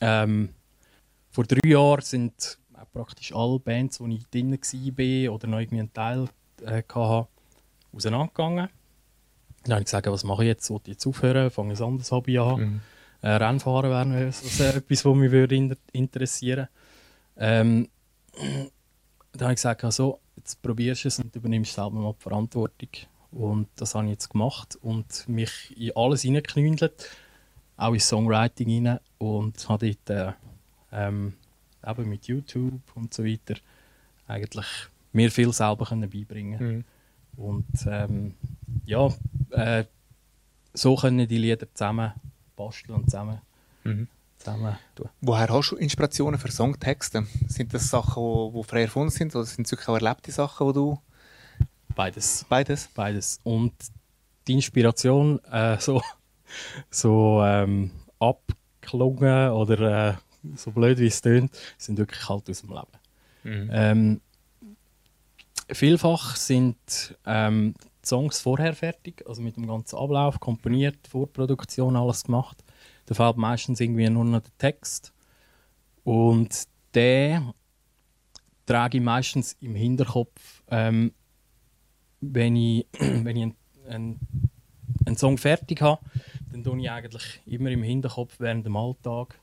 Ähm, 0.00 0.50
vor 1.31 1.45
drei 1.45 1.69
Jahren 1.69 2.02
sind 2.02 2.59
praktisch 2.93 3.35
alle 3.35 3.59
Bands, 3.59 4.00
wo 4.00 4.07
ich 4.07 4.26
drin 4.28 4.52
war 4.52 5.35
oder 5.35 5.47
noch 5.47 5.59
irgendwie 5.59 5.81
einen 5.81 5.93
Teil 5.93 6.28
äh, 6.62 6.83
hatte, 6.83 7.28
auseinandergegangen. 7.93 8.69
Dann 9.64 9.73
habe 9.73 9.81
ich 9.83 9.87
gesagt, 9.87 10.07
was 10.07 10.25
mache 10.25 10.45
ich 10.45 10.49
jetzt? 10.49 10.64
Sollte 10.64 10.90
ich 10.90 10.95
jetzt 10.95 11.07
aufhören? 11.07 11.50
Fange 11.50 11.75
ein 11.75 11.83
anderes 11.83 12.11
Hobby 12.11 12.38
an? 12.38 12.61
Mhm. 12.61 12.81
Äh, 13.23 13.31
Rennfahren 13.31 13.91
wäre 13.91 14.27
also 14.27 14.65
etwas, 14.65 15.05
was 15.05 15.17
mich 15.17 15.31
würde 15.31 15.77
interessieren 15.93 16.69
ähm, 17.37 17.89
Dann 19.33 19.41
habe 19.41 19.53
ich 19.53 19.57
gesagt, 19.57 19.85
also, 19.85 20.21
jetzt 20.37 20.63
probierst 20.63 21.05
du 21.05 21.09
es 21.09 21.19
und 21.19 21.35
übernimmst 21.35 21.75
selber 21.75 21.99
mal 21.99 22.13
die 22.13 22.23
Verantwortung. 22.23 22.91
Und 23.31 23.69
das 23.77 23.95
habe 23.95 24.05
ich 24.07 24.13
jetzt 24.13 24.31
gemacht 24.31 24.79
und 24.81 25.29
mich 25.29 25.75
in 25.77 25.93
alles 25.95 26.23
hineingeknündelt, 26.23 27.11
auch 27.77 27.93
ins 27.93 28.09
Songwriting 28.09 28.87
rein 28.87 29.01
und 29.19 29.69
habe 29.69 29.95
dort 30.05 30.11
äh, 30.11 30.33
ähm, 30.93 31.35
eben 31.87 32.09
mit 32.09 32.27
YouTube 32.27 32.81
und 32.95 33.13
so 33.13 33.25
weiter 33.25 33.57
eigentlich 34.27 34.67
mir 35.13 35.31
viel 35.31 35.53
selber 35.53 35.85
können 35.85 36.09
beibringen 36.09 36.77
mhm. 36.77 36.85
Und 37.37 37.87
ähm, 37.87 38.35
ja, 38.87 39.09
äh, 39.51 39.85
so 40.73 40.97
können 40.97 41.29
die 41.29 41.39
Lieder 41.39 41.67
zusammen 41.75 42.13
basteln 42.57 42.97
und 42.97 43.05
zusammen, 43.11 43.41
mhm. 43.85 44.09
zusammen 44.39 44.77
tun. 44.95 45.09
Woher 45.21 45.49
hast 45.49 45.71
du 45.71 45.77
Inspirationen 45.77 46.41
für 46.41 46.51
Songtexte? 46.51 47.27
Sind 47.49 47.73
das 47.75 47.89
Sachen, 47.89 48.53
die 48.55 48.65
frei 48.65 48.83
erfunden 48.83 49.11
sind 49.11 49.35
oder 49.35 49.45
sind 49.45 49.67
es 49.67 49.73
wirklich 49.73 49.89
auch 49.89 49.95
erlebte 49.95 50.33
Sachen, 50.33 50.67
die 50.69 50.73
du... 50.75 50.99
Beides. 51.95 52.45
Beides? 52.49 52.89
Beides. 52.95 53.41
Und 53.43 53.73
die 54.47 54.55
Inspiration 54.55 55.43
äh, 55.45 55.79
so, 55.79 56.03
so 56.91 57.43
ähm, 57.45 57.91
abgelungen 58.19 59.51
oder 59.51 60.11
äh, 60.11 60.15
so 60.57 60.71
blöd 60.71 60.99
wie 60.99 61.07
es 61.07 61.21
tönt, 61.21 61.51
sind 61.79 61.99
wirklich 61.99 62.29
halt 62.29 62.49
aus 62.49 62.61
dem 62.61 62.71
Leben. 62.71 62.87
Mhm. 63.45 63.71
Ähm, 63.73 64.21
vielfach 65.71 66.37
sind 66.37 67.17
ähm, 67.25 67.75
Songs 68.07 68.41
vorher 68.41 68.75
fertig, 68.75 69.25
also 69.27 69.43
mit 69.43 69.57
dem 69.57 69.67
ganzen 69.67 69.97
Ablauf, 69.97 70.41
komponiert, 70.41 71.07
Vorproduktion, 71.09 71.97
alles 71.97 72.25
gemacht. 72.25 72.63
Da 73.07 73.15
fällt 73.15 73.37
meistens 73.37 73.81
irgendwie 73.81 74.09
nur 74.09 74.25
noch 74.25 74.41
der 74.41 74.59
Text. 74.59 75.13
Und 76.05 76.67
der 76.95 77.55
trage 78.65 78.99
ich 78.99 79.05
meistens 79.05 79.57
im 79.61 79.75
Hinterkopf, 79.75 80.63
ähm, 80.69 81.13
wenn 82.21 82.57
ich, 82.57 82.87
wenn 82.99 83.37
ich 83.37 83.43
einen, 83.43 83.57
einen, 83.89 84.21
einen 85.05 85.17
Song 85.17 85.39
fertig 85.39 85.83
habe, 85.83 86.01
dann 86.51 86.65
tue 86.65 86.81
ich 86.81 86.91
eigentlich 86.91 87.41
immer 87.47 87.71
im 87.71 87.83
Hinterkopf 87.83 88.37
während 88.39 88.67
dem 88.67 88.77
Alltag. 88.77 89.39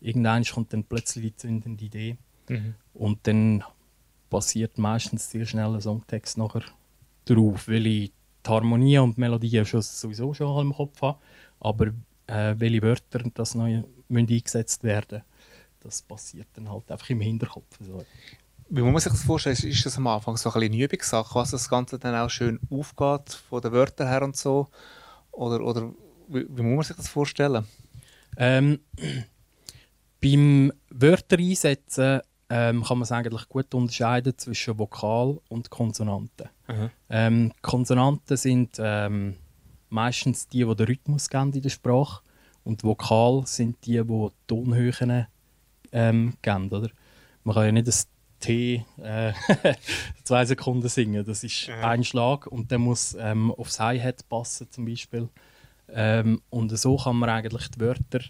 Irgendwann 0.00 0.44
kommt 0.44 0.72
dann 0.72 0.84
plötzlich 0.84 1.24
die 1.24 1.36
zündende 1.36 1.84
Idee. 1.84 2.16
Mhm. 2.48 2.74
Und 2.92 3.26
dann 3.26 3.64
passiert 4.30 4.78
meistens 4.78 5.30
sehr 5.30 5.46
schnell 5.46 5.74
ein 5.74 5.80
Songtext 5.80 6.38
nachher 6.38 6.62
drauf, 7.24 7.68
weil 7.68 7.86
ich 7.86 8.12
die 8.44 8.50
Harmonie 8.50 8.98
und 8.98 9.16
die 9.16 9.20
Melodie 9.20 9.64
schon, 9.64 9.82
sowieso 9.82 10.34
schon 10.34 10.66
im 10.66 10.74
Kopf 10.74 11.00
habe. 11.02 11.18
Aber 11.60 11.86
äh, 12.26 12.54
welche 12.58 12.82
Wörter 12.82 13.22
das 13.34 13.54
neu 13.54 13.82
eingesetzt 14.10 14.84
werden 14.84 15.22
das 15.84 16.02
passiert 16.02 16.48
dann 16.54 16.70
halt 16.70 16.90
einfach 16.90 17.10
im 17.10 17.20
Hinterkopf. 17.20 17.78
So. 17.80 18.04
Wie 18.70 18.80
muss 18.80 18.92
man 18.92 19.00
sich 19.00 19.12
das 19.12 19.22
vorstellen? 19.22 19.56
Ist 19.56 19.86
das 19.86 19.98
am 19.98 20.06
Anfang 20.06 20.36
so 20.36 20.48
ein 20.48 20.54
bisschen 20.54 20.72
eine 20.72 20.82
Übungssache, 20.82 21.34
was 21.34 21.50
das 21.50 21.68
Ganze 21.68 21.98
dann 21.98 22.14
auch 22.14 22.30
schön 22.30 22.58
aufgeht, 22.70 23.34
von 23.48 23.60
den 23.60 23.72
Wörtern 23.72 24.08
her 24.08 24.22
und 24.22 24.36
so? 24.36 24.68
Oder, 25.30 25.60
oder 25.64 25.92
wie, 26.28 26.46
wie 26.48 26.62
muss 26.62 26.76
man 26.76 26.82
sich 26.84 26.96
das 26.96 27.08
vorstellen? 27.08 27.66
Ähm, 28.36 28.80
beim 30.22 30.72
Wörter 30.88 31.38
einsetzen 31.38 32.22
ähm, 32.56 32.84
kann 32.84 32.98
man 32.98 33.02
es 33.02 33.10
eigentlich 33.10 33.48
gut 33.48 33.74
unterscheiden 33.74 34.38
zwischen 34.38 34.78
Vokal 34.78 35.40
und 35.48 35.70
Konsonanten. 35.70 36.48
Ähm, 37.10 37.52
Konsonanten 37.62 38.36
sind 38.36 38.76
ähm, 38.78 39.34
meistens 39.88 40.46
die, 40.46 40.64
die 40.64 40.74
den 40.76 40.86
Rhythmus 40.86 41.28
geben 41.28 41.52
in 41.52 41.62
der 41.62 41.70
Sprache 41.70 42.22
und 42.62 42.84
Vokal 42.84 43.42
sind 43.46 43.84
die, 43.84 44.00
die, 44.00 44.28
Tonhöhen 44.46 45.26
ähm, 45.90 46.34
geben. 46.42 46.68
Oder? 46.68 46.90
Man 47.42 47.56
kann 47.56 47.64
ja 47.64 47.72
nicht 47.72 47.88
das 47.88 48.06
T 48.38 48.84
äh, 49.02 49.32
zwei 50.22 50.44
Sekunden 50.44 50.88
singen. 50.88 51.24
Das 51.24 51.42
ist 51.42 51.66
mhm. 51.66 51.84
ein 51.84 52.04
Schlag 52.04 52.46
und 52.46 52.70
der 52.70 52.78
muss 52.78 53.16
ähm, 53.18 53.50
aufs 53.50 53.80
Hi-Hat 53.80 54.28
passen 54.28 54.70
zum 54.70 54.84
Beispiel. 54.84 55.28
Ähm, 55.88 56.40
und 56.50 56.70
so 56.78 56.98
kann 56.98 57.16
man 57.16 57.30
eigentlich 57.30 57.68
die 57.70 57.80
Wörter 57.80 58.20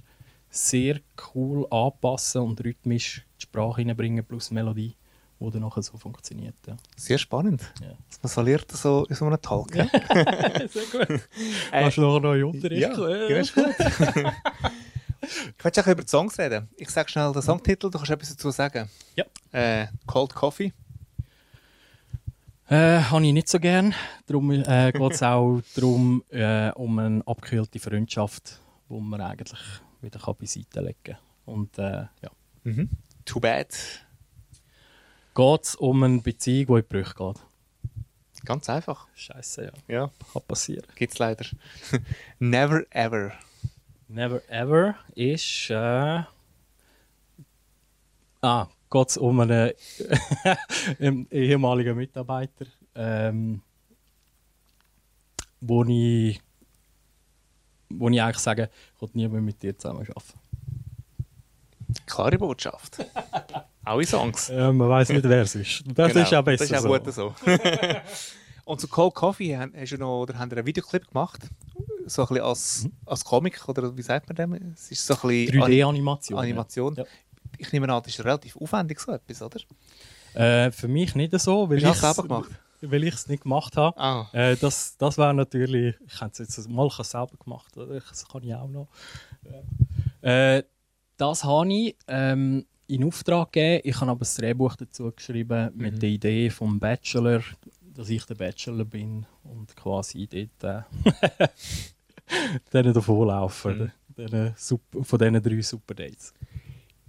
sehr 0.55 1.01
cool 1.35 1.67
anpassen 1.71 2.43
und 2.43 2.65
rhythmisch 2.65 3.27
die 3.39 3.43
Sprache 3.43 3.81
hineinbringen 3.81 4.25
plus 4.25 4.53
Melodie, 4.53 4.95
die 5.41 5.51
dann 5.51 5.63
nachher 5.63 5.83
so 5.83 5.97
funktioniert. 5.99 6.55
Ja. 6.67 6.77
Sehr 6.97 7.19
spannend. 7.19 7.63
Ja. 7.81 7.95
Man 8.23 8.31
verliert 8.31 8.71
so 8.71 9.05
in 9.07 9.17
so 9.17 9.27
einem 9.27 9.43
Talk. 9.43 9.75
Ja? 9.75 9.87
sehr 10.69 10.85
gut. 10.93 11.11
Äh, 11.11 11.19
Kannst 11.73 11.97
du 11.97 12.03
nachher 12.03 12.21
noch 12.21 12.35
in 12.35 12.45
Unterricht 12.45 12.83
ja, 12.83 13.29
ja, 13.29 13.37
ist 13.37 13.55
gut. 13.55 13.75
Ich 15.59 15.65
möchte 15.65 15.81
auch 15.81 15.87
über 15.87 16.03
die 16.03 16.09
Songs 16.09 16.39
reden. 16.39 16.69
Ich 16.77 16.91
sage 16.91 17.09
schnell 17.09 17.33
den 17.33 17.43
Songtitel, 17.43 17.91
du 17.91 17.99
kannst 17.99 18.11
etwas 18.11 18.29
dazu 18.29 18.51
sagen. 18.51 18.89
Ja. 19.17 19.25
Äh, 19.53 19.87
Cold 20.07 20.35
Coffee. 20.35 20.73
Äh, 22.69 23.01
habe 23.01 23.27
ich 23.27 23.33
nicht 23.33 23.49
so 23.49 23.59
gern. 23.59 23.95
Darum 24.27 24.51
äh, 24.51 24.93
geht 24.93 25.13
es 25.13 25.23
auch 25.23 25.61
darum, 25.75 26.23
äh, 26.31 26.71
um 26.73 26.99
eine 26.99 27.23
abgekühlte 27.27 27.79
Freundschaft, 27.81 28.61
wo 28.89 29.01
man 29.01 29.21
eigentlich 29.21 29.61
wieder 30.05 30.21
kann 30.21 30.37
beiseite 30.37 30.81
legen 30.81 30.97
kann. 31.05 31.17
Und 31.47 31.79
äh, 31.79 32.07
ja. 32.23 32.31
Mhm. 32.65 32.89
Too 33.25 33.41
bad. 33.41 33.69
Geht 35.35 35.63
es 35.65 35.75
um 35.75 36.03
eine 36.03 36.21
Beziehung, 36.21 36.67
die 36.67 36.81
in 36.81 36.87
Brüche 36.87 37.15
geht? 37.15 37.41
Ganz 38.45 38.69
einfach. 38.69 39.09
Scheiße, 39.15 39.65
ja. 39.65 39.73
Ja. 39.89 40.11
Kann 40.33 40.43
passieren. 40.47 40.87
Gibt 40.95 41.15
es 41.15 41.19
leider. 41.19 41.47
Never 42.39 42.85
ever. 42.91 43.33
Never 44.09 44.43
ever 44.49 44.97
ist. 45.15 45.71
Äh, 45.71 46.23
ah, 48.43 48.69
geht 48.91 49.09
es 49.09 49.17
um 49.17 49.41
einen 49.41 49.73
ehemaligen 51.31 51.97
Mitarbeiter, 51.97 52.67
ähm, 52.95 53.63
wo 55.61 55.85
ich 55.85 56.41
wo 57.89 58.09
ich 58.09 58.21
eigentlich 58.21 58.39
sage, 58.39 58.71
ich 58.95 59.03
will 59.03 59.11
nie 59.15 59.29
mehr 59.29 59.41
mit 59.41 59.63
dir 59.63 59.77
zusammen 59.77 60.01
arbeiten. 60.01 60.39
Klare 62.07 62.39
Botschaft. 62.39 62.99
auch 63.85 63.99
in 63.99 64.07
Songs. 64.07 64.49
Ja, 64.49 64.73
man 64.73 64.89
weiß 64.89 65.11
nicht, 65.11 65.25
wer 65.25 65.43
es 65.43 65.55
ist. 65.55 65.85
Das 65.95 66.13
genau, 66.13 66.25
ist 66.25 66.35
auch 66.35 66.43
besser 66.43 66.67
Das 66.67 66.71
ist 66.71 66.87
auch 66.87 67.15
so. 67.15 67.33
gut 67.33 67.45
so. 67.47 67.51
Und 68.65 68.81
zu 68.81 68.89
Cold 68.89 69.15
Coffee 69.15 69.57
hast 69.57 69.93
du 69.93 69.99
noch, 69.99 70.23
oder 70.23 70.39
haben 70.39 70.51
einen 70.51 70.65
Videoclip 70.65 71.09
gemacht? 71.09 71.43
So 72.07 72.23
ein 72.23 72.29
bisschen 72.29 72.45
als, 72.45 72.85
mhm. 72.85 72.93
als 73.05 73.25
Comic, 73.25 73.69
oder 73.69 73.97
wie 73.97 74.03
sagt 74.03 74.27
man 74.29 74.37
dem? 74.37 74.73
Es 74.73 74.91
ist 74.91 75.07
so 75.07 75.15
ein 75.15 75.21
3D-Animation. 75.21 76.39
Animation. 76.39 76.95
Ja. 76.95 77.05
Ich 77.59 77.73
nehme 77.73 77.93
an, 77.93 78.03
das 78.03 78.15
ist 78.15 78.25
relativ 78.25 78.57
aufwendig, 78.57 78.99
so 79.01 79.13
etwas, 79.13 79.43
oder? 79.43 79.61
Äh, 80.35 80.73
für 80.73 80.89
mich 80.89 81.15
nicht 81.15 81.39
so, 81.39 81.69
weil 81.69 81.79
ich 81.79 81.85
es 81.85 82.01
selber 82.01 82.23
gemacht 82.23 82.51
weil 82.91 83.05
ich 83.05 83.15
es 83.15 83.29
nicht 83.29 83.43
gemacht 83.43 83.77
habe. 83.77 83.99
Ah. 83.99 84.29
Äh, 84.33 84.57
das 84.57 84.97
das 84.97 85.19
wäre 85.19 85.35
natürlich, 85.35 85.95
ich 86.07 86.21
hätte 86.21 86.43
es 86.43 86.57
jetzt 86.57 86.69
mal 86.69 86.91
selber 86.91 87.37
gemacht, 87.43 87.77
oder? 87.77 88.01
das 88.01 88.29
kann 88.29 88.43
ich 88.43 88.55
auch 88.55 88.69
noch. 88.69 88.89
Ja. 90.23 90.57
Äh, 90.57 90.63
das 91.17 91.45
habe 91.45 91.73
ich 91.73 91.97
ähm, 92.09 92.67
in 92.87 93.05
Auftrag 93.05 93.53
gegeben. 93.53 93.83
Ich 93.85 94.01
habe 94.01 94.11
aber 94.11 94.21
das 94.21 94.35
Drehbuch 94.35 94.77
dazu 94.77 95.11
geschrieben 95.13 95.71
mhm. 95.75 95.83
mit 95.83 96.03
der 96.03 96.11
Idee 96.11 96.51
vom 96.51 96.79
Bachelor, 96.79 97.43
dass 97.81 98.09
ich 98.09 98.25
der 98.25 98.35
Bachelor 98.35 98.85
bin 98.85 99.27
und 99.45 99.75
quasi 99.77 100.27
dort 100.27 100.87
äh, 100.89 101.49
denen 102.73 102.93
davonlaufen, 102.93 103.93
mhm. 104.17 104.55
von 105.05 105.19
diesen 105.19 105.43
drei 105.43 105.63
Super 105.63 105.95
Dates. 105.95 106.35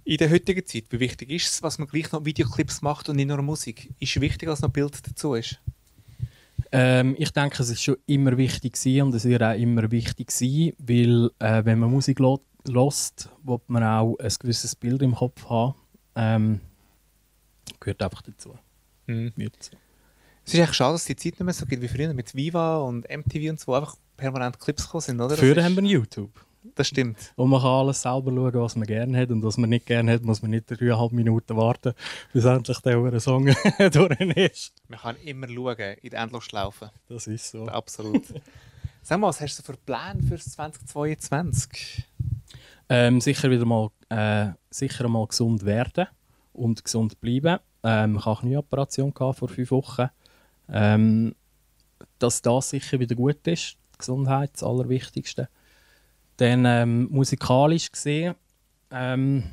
In 0.06 0.18
der 0.18 0.30
heutigen 0.30 0.64
Zeit, 0.64 0.84
wie 0.90 1.00
wichtig 1.00 1.30
ist 1.30 1.52
es, 1.52 1.62
was 1.64 1.78
man 1.78 1.88
gleich 1.88 2.12
noch 2.12 2.24
Videoclips 2.24 2.80
macht 2.80 3.08
und 3.08 3.16
nicht 3.16 3.26
nur 3.26 3.42
Musik? 3.42 3.92
Ist 3.98 4.14
es 4.14 4.22
wichtig, 4.22 4.48
dass 4.48 4.62
noch 4.62 4.70
Bild 4.70 4.96
dazu 5.04 5.34
ist? 5.34 5.58
Ähm, 6.70 7.16
ich 7.18 7.32
denke, 7.32 7.60
es 7.60 7.70
ist 7.70 7.82
schon 7.82 7.96
immer 8.06 8.36
wichtig 8.36 8.76
und 9.02 9.12
es 9.16 9.24
wird 9.24 9.42
auch 9.42 9.58
immer 9.58 9.90
wichtig 9.90 10.30
sein, 10.30 10.74
weil 10.78 11.32
äh, 11.40 11.64
wenn 11.64 11.80
man 11.80 11.90
Musik 11.90 12.20
hört, 12.20 12.40
will 12.66 13.58
man 13.66 13.82
auch 13.82 14.16
ein 14.20 14.32
gewisses 14.38 14.76
Bild 14.76 15.02
im 15.02 15.16
Kopf 15.16 15.44
haben. 15.50 15.74
Ähm, 16.14 16.60
gehört 17.80 18.00
einfach 18.00 18.22
dazu. 18.22 18.56
Mhm. 19.08 19.32
Es 20.44 20.54
ist 20.54 20.60
echt 20.60 20.74
schade, 20.76 20.92
dass 20.92 21.04
die 21.04 21.16
Zeit 21.16 21.32
nicht 21.32 21.40
mehr 21.40 21.52
so 21.52 21.66
gibt 21.66 21.82
wie 21.82 21.88
früher 21.88 22.14
mit 22.14 22.32
Viva 22.32 22.76
und 22.76 23.10
MTV 23.10 23.50
und 23.50 23.58
so, 23.58 23.74
einfach 23.74 23.96
permanent 24.16 24.60
Clips 24.60 24.84
gekommen 24.84 25.00
sind, 25.00 25.20
oder? 25.20 25.36
Früher 25.36 25.64
haben 25.64 25.74
wir 25.74 25.82
YouTube. 25.82 26.45
Das 26.74 26.88
stimmt. 26.88 27.32
Und 27.36 27.50
man 27.50 27.60
kann 27.60 27.70
alles 27.70 28.02
selber 28.02 28.30
schauen, 28.30 28.54
was 28.54 28.76
man 28.76 28.86
gerne 28.86 29.18
hat. 29.18 29.30
Und 29.30 29.42
was 29.42 29.56
man 29.56 29.70
nicht 29.70 29.86
gerne 29.86 30.12
hat, 30.12 30.22
muss 30.22 30.42
man 30.42 30.50
nicht 30.50 30.66
dreieinhalb 30.68 31.12
Minuten 31.12 31.56
warten, 31.56 31.94
bis 32.32 32.44
endlich 32.44 32.78
der 32.78 33.20
Song 33.20 33.46
durch 33.92 34.20
ist. 34.20 34.72
Man 34.88 35.00
kann 35.00 35.16
immer 35.24 35.48
schauen, 35.48 35.96
in 36.02 36.10
der 36.10 36.20
Endlosschlaufe. 36.20 36.90
Das 37.08 37.26
ist 37.26 37.50
so. 37.50 37.66
Absolut. 37.66 38.24
Sag 39.02 39.20
mal, 39.20 39.28
was 39.28 39.40
hast 39.40 39.58
du 39.58 39.62
für 39.62 39.76
Pläne 39.76 40.22
für 40.28 40.36
2022? 40.36 42.04
Ähm, 42.88 43.20
sicher 43.20 43.50
wieder 43.50 43.64
mal, 43.64 43.90
äh, 44.08 44.48
sicher 44.70 45.08
mal 45.08 45.26
gesund 45.26 45.64
werden 45.64 46.06
und 46.52 46.84
gesund 46.84 47.20
bleiben. 47.20 47.58
Ähm, 47.82 48.16
ich 48.16 48.26
hatte 48.26 48.40
eine 48.40 48.48
Knieoperation 48.48 49.12
vor 49.12 49.34
fünf 49.34 49.70
Wochen. 49.70 50.08
Ähm, 50.68 51.34
dass 52.18 52.42
das 52.42 52.70
sicher 52.70 52.98
wieder 52.98 53.14
gut 53.14 53.46
ist, 53.46 53.76
die 53.94 53.98
Gesundheit, 53.98 54.50
das 54.54 54.62
Allerwichtigste. 54.62 55.48
Dann 56.38 56.64
ähm, 56.64 57.08
musikalisch 57.10 57.90
gesehen, 57.90 58.34
ähm, 58.90 59.44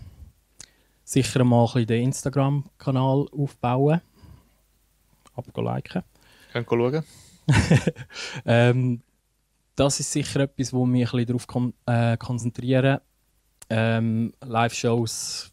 sicher 1.03 1.43
mal 1.43 1.61
ein 1.61 1.65
bisschen 1.65 1.87
den 1.87 2.03
Instagram-Kanal 2.03 3.27
aufbauen. 3.31 4.01
Abgeliken. 5.35 6.03
Könnt 6.51 6.71
ihr 6.71 6.77
schauen? 6.77 7.03
Ähm, 8.45 9.01
das 9.75 9.99
ist 9.99 10.11
sicher 10.11 10.41
etwas, 10.41 10.71
wo 10.71 10.85
wir 10.85 10.91
mich 10.91 11.07
ein 11.07 11.11
bisschen 11.11 11.27
darauf 11.27 11.47
kon 11.47 11.73
äh, 11.85 12.15
konzentrieren. 12.17 12.99
Ähm, 13.69 14.33
Live-Shows 14.41 15.51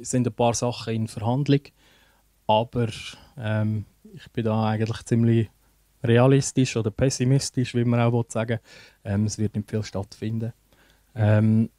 sind 0.00 0.26
ein 0.26 0.32
paar 0.34 0.54
Sachen 0.54 0.94
in 0.94 1.08
Verhandlung, 1.08 1.62
aber 2.46 2.88
ähm, 3.38 3.86
ich 4.14 4.30
bin 4.32 4.44
da 4.44 4.66
eigentlich 4.68 5.02
ziemlich 5.04 5.50
realistisch 6.02 6.76
oder 6.76 6.90
pessimistisch, 6.90 7.74
wie 7.74 7.84
man 7.84 8.00
auch 8.00 8.12
will 8.12 8.24
sagen 8.28 8.58
ähm, 9.04 9.24
Es 9.24 9.38
wird 9.38 9.54
nicht 9.54 9.70
viel 9.70 9.82
stattfinden. 9.84 10.52
Ähm, 11.14 11.70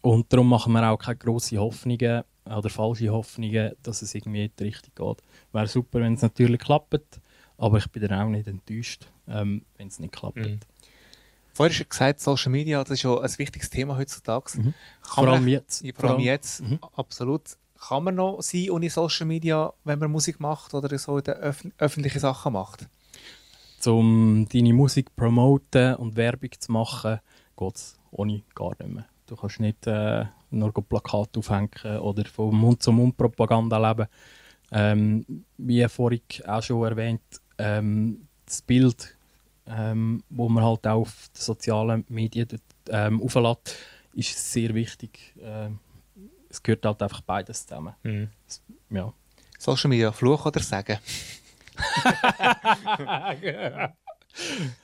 und 0.00 0.32
darum 0.32 0.48
machen 0.48 0.72
wir 0.72 0.90
auch 0.90 0.98
keine 0.98 1.16
grossen 1.16 1.58
Hoffnungen 1.58 2.24
oder 2.44 2.70
falsche 2.70 3.10
Hoffnungen, 3.10 3.72
dass 3.82 4.02
es 4.02 4.14
irgendwie 4.14 4.46
in 4.46 4.52
die 4.58 4.64
Richtung 4.64 4.92
geht. 4.94 5.22
Wäre 5.52 5.66
super, 5.68 6.00
wenn 6.00 6.14
es 6.14 6.22
natürlich 6.22 6.60
klappt, 6.60 7.20
aber 7.56 7.78
ich 7.78 7.88
bin 7.90 8.02
dann 8.08 8.20
auch 8.20 8.28
nicht 8.28 8.48
enttäuscht, 8.48 9.06
ähm, 9.28 9.64
wenn 9.76 9.88
es 9.88 10.00
nicht 10.00 10.12
klappt. 10.12 10.38
Mhm. 10.38 10.58
Vorher 11.54 11.70
hast 11.72 11.80
du 11.80 11.84
gesagt, 11.84 12.20
Social 12.20 12.50
Media, 12.50 12.82
das 12.82 12.92
ist 12.92 13.02
ja 13.02 13.16
ein 13.20 13.38
wichtiges 13.38 13.70
Thema 13.70 13.96
heutzutage. 13.96 14.58
Mhm. 14.58 14.74
Vor 15.02 15.28
allem 15.28 15.46
jetzt. 15.48 15.84
Vor 15.94 16.10
allem 16.10 16.20
jetzt, 16.20 16.62
Mhm. 16.62 16.78
absolut. 16.96 17.42
Kann 17.78 18.04
man 18.04 18.14
noch 18.14 18.40
sein 18.42 18.70
ohne 18.70 18.88
Social 18.90 19.26
Media, 19.26 19.72
wenn 19.84 19.98
man 19.98 20.10
Musik 20.10 20.40
macht 20.40 20.72
oder 20.72 20.96
so 20.98 21.18
in 21.18 21.24
den 21.24 21.34
öff 21.34 21.64
öffentlichen 21.78 22.20
Sachen 22.20 22.52
macht? 22.52 22.88
um 23.84 24.46
deine 24.52 24.72
Musik 24.72 25.08
zu 25.08 25.14
promoten 25.16 25.96
und 25.96 26.14
Werbung 26.14 26.50
zu 26.56 26.70
machen, 26.70 27.18
geht 27.56 27.74
es 27.74 27.96
ohne 28.12 28.42
gar 28.54 28.70
nicht 28.70 28.88
mehr. 28.88 29.06
Du 29.26 29.36
kannst 29.36 29.60
nicht 29.60 29.86
äh, 29.86 30.26
nur 30.50 30.72
Plakate 30.72 31.38
aufhängen 31.38 31.98
oder 32.00 32.24
von 32.26 32.54
Mund-zu-Mund-Propaganda 32.54 33.90
leben. 33.90 34.08
Ähm, 34.70 35.44
wie 35.58 35.86
vorhin 35.88 36.22
auch 36.46 36.62
schon 36.62 36.84
erwähnt, 36.84 37.22
ähm, 37.58 38.26
das 38.46 38.62
Bild, 38.62 39.16
ähm, 39.66 40.22
wo 40.30 40.48
man 40.48 40.64
halt 40.64 40.86
auch 40.86 41.00
auf 41.00 41.28
den 41.34 41.40
sozialen 41.40 42.04
Medien 42.08 42.48
dort, 42.48 42.62
ähm, 42.88 43.22
auflädt, 43.22 43.76
ist 44.14 44.52
sehr 44.52 44.74
wichtig. 44.74 45.34
Ähm, 45.40 45.78
es 46.48 46.62
gehört 46.62 46.84
halt 46.84 47.02
einfach 47.02 47.22
beides 47.22 47.66
zusammen. 47.66 47.94
Ja. 48.90 49.12
Social 49.58 49.88
Media, 49.88 50.12
Fluch 50.12 50.46
oder 50.46 50.60
Sagen? 50.60 50.98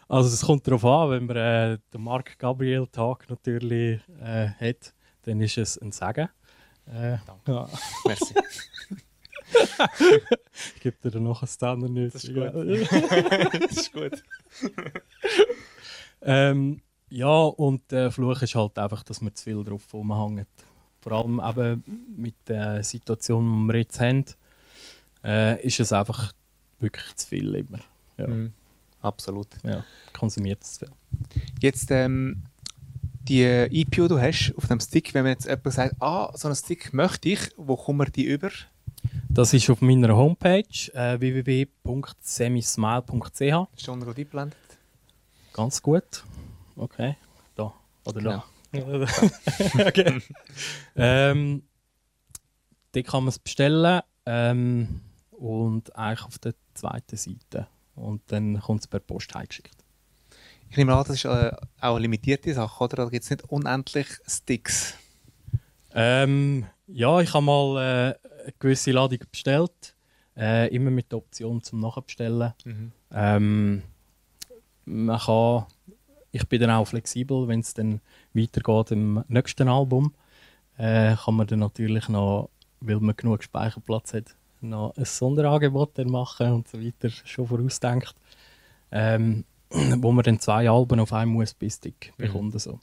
Also 0.08 0.28
es 0.28 0.42
kommt 0.42 0.66
darauf 0.66 0.84
an, 0.84 1.10
wenn 1.10 1.26
man 1.26 1.36
äh, 1.36 1.78
den 1.92 2.02
Marc 2.02 2.38
Gabriel 2.38 2.86
Tag 2.86 3.28
natürlich 3.28 4.00
äh, 4.20 4.48
hat, 4.48 4.94
dann 5.22 5.40
ist 5.40 5.58
es 5.58 5.78
ein 5.78 5.92
Sagen. 5.92 6.28
Äh, 6.86 7.18
ja. 7.46 7.68
Merci. 8.06 8.34
Ich 10.74 10.82
gebe 10.82 11.10
dir 11.10 11.20
noch 11.20 11.42
ein 11.42 11.48
Standard 11.48 11.90
nicht. 11.90 12.14
Das 12.14 12.24
ist 12.24 12.34
gut. 12.34 12.52
das 13.62 13.76
ist 13.76 13.92
gut. 13.92 14.22
ähm, 16.22 16.82
ja, 17.10 17.44
und 17.44 17.90
der 17.90 18.10
Fluch 18.10 18.42
ist 18.42 18.54
halt 18.54 18.78
einfach, 18.78 19.02
dass 19.04 19.20
man 19.20 19.34
zu 19.34 19.44
viel 19.44 19.64
drauf 19.64 19.82
rumhängt. 19.92 20.48
Vor 21.00 21.12
allem 21.12 21.40
eben 21.40 22.14
mit 22.16 22.34
der 22.46 22.82
Situation, 22.82 23.44
die 23.44 23.72
wir 23.72 23.80
jetzt 23.80 24.00
haben, 24.00 24.24
äh, 25.24 25.64
ist 25.64 25.80
es 25.80 25.92
einfach 25.92 26.32
wirklich 26.80 27.16
zu 27.16 27.28
viel 27.28 27.54
immer. 27.54 27.78
Ja, 28.18 28.26
Mhm. 28.26 28.52
Absolut. 29.00 29.48
ja. 29.62 29.84
konsumiert 30.12 30.62
es 30.62 30.78
viel. 30.78 30.90
Jetzt 31.60 31.90
ähm, 31.90 32.42
die 33.28 33.44
EP, 33.44 33.90
die 33.90 34.08
du 34.08 34.20
hast 34.20 34.52
auf 34.56 34.66
dem 34.66 34.80
Stick, 34.80 35.14
wenn 35.14 35.22
man 35.24 35.32
jetzt 35.32 35.46
jemand 35.46 35.72
sagt, 35.72 35.94
ah, 36.00 36.30
so 36.34 36.48
einen 36.48 36.56
Stick 36.56 36.92
möchte 36.92 37.28
ich, 37.28 37.40
wo 37.56 37.76
kommen 37.76 38.00
wir 38.00 38.06
die 38.10 38.24
über? 38.24 38.50
Das 39.28 39.54
ist 39.54 39.70
auf 39.70 39.80
meiner 39.80 40.16
Homepage 40.16 40.92
äh, 40.94 41.20
www.semismile.ch. 41.20 43.40
Ist 43.40 43.84
schon 43.84 44.02
eingeblendet. 44.02 44.56
Ganz 45.52 45.80
gut. 45.82 46.24
Okay. 46.76 47.16
Da. 47.54 47.72
Oder 48.04 48.20
Genau. 48.20 48.42
da. 48.72 48.72
okay. 49.86 50.20
ähm, 50.96 51.62
dort 52.92 53.06
kann 53.06 53.24
man 53.24 53.28
es 53.28 53.38
bestellen. 53.38 54.02
Ähm, 54.26 55.00
und 55.30 55.96
eigentlich 55.96 56.26
auf 56.26 56.38
der 56.38 56.54
zweiten 56.74 57.16
Seite. 57.16 57.68
Und 57.98 58.22
dann 58.28 58.60
kommt 58.60 58.80
es 58.80 58.86
per 58.86 59.00
Post 59.00 59.34
heimgeschickt. 59.34 59.76
Ich 60.70 60.76
nehme 60.76 60.94
an, 60.94 61.04
das 61.06 61.16
ist 61.16 61.24
äh, 61.24 61.52
auch 61.80 61.94
eine 61.94 62.00
limitierte 62.00 62.52
Sache, 62.52 62.84
oder? 62.84 62.96
Da 62.96 63.08
gibt 63.08 63.24
es 63.24 63.30
nicht 63.30 63.44
unendlich 63.44 64.06
Sticks. 64.26 64.94
Ähm, 65.94 66.66
ja, 66.86 67.20
ich 67.20 67.32
habe 67.32 67.44
mal 67.44 67.76
äh, 67.76 68.42
eine 68.42 68.54
gewisse 68.58 68.92
Ladung 68.92 69.20
bestellt. 69.30 69.94
Äh, 70.36 70.74
immer 70.74 70.90
mit 70.90 71.10
der 71.10 71.18
Option 71.18 71.62
zum 71.62 71.80
Nachbestellen. 71.80 72.52
Ähm, 73.12 73.82
man 74.84 75.18
kann, 75.18 75.66
ich 76.30 76.46
bin 76.48 76.60
dann 76.60 76.70
auch 76.70 76.86
flexibel, 76.86 77.48
wenn 77.48 77.60
es 77.60 77.74
dann 77.74 78.00
weitergeht 78.34 78.92
im 78.92 79.24
nächsten 79.28 79.68
Album, 79.68 80.14
äh, 80.76 81.16
kann 81.16 81.34
man 81.34 81.46
dann 81.46 81.58
natürlich 81.58 82.08
noch, 82.08 82.50
weil 82.80 83.00
man 83.00 83.16
genug 83.16 83.42
Speicherplatz 83.42 84.14
hat, 84.14 84.36
noch 84.60 84.96
ein 84.96 85.04
Sonderangebot 85.04 85.98
dann 85.98 86.10
machen 86.10 86.52
und 86.52 86.68
so 86.68 86.80
weiter, 86.80 87.10
schon 87.10 87.46
vorausdenkt. 87.46 88.14
Ähm, 88.90 89.44
wo 89.70 90.12
man 90.12 90.24
dann 90.24 90.40
zwei 90.40 90.68
Alben 90.70 91.00
auf 91.00 91.12
einem 91.12 91.36
USB-Stick 91.36 92.14
bekommt. 92.16 92.58
So. 92.60 92.80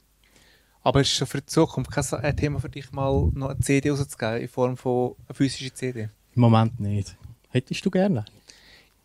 Aber 0.82 1.00
ist 1.00 1.10
schon 1.10 1.26
für 1.26 1.38
die 1.38 1.46
Zukunft 1.46 1.90
kein 1.90 2.04
ein 2.20 2.36
Thema 2.36 2.60
für 2.60 2.68
dich, 2.68 2.92
mal 2.92 3.30
noch 3.34 3.50
eine 3.50 3.58
CD 3.58 3.90
rauszugeben 3.90 4.42
in 4.42 4.48
Form 4.48 4.76
von 4.76 5.16
einer 5.26 5.34
physischen 5.34 5.74
CD? 5.74 6.10
Im 6.34 6.40
Moment 6.40 6.78
nicht. 6.78 7.16
Hättest 7.50 7.84
du 7.84 7.90
gerne? 7.90 8.24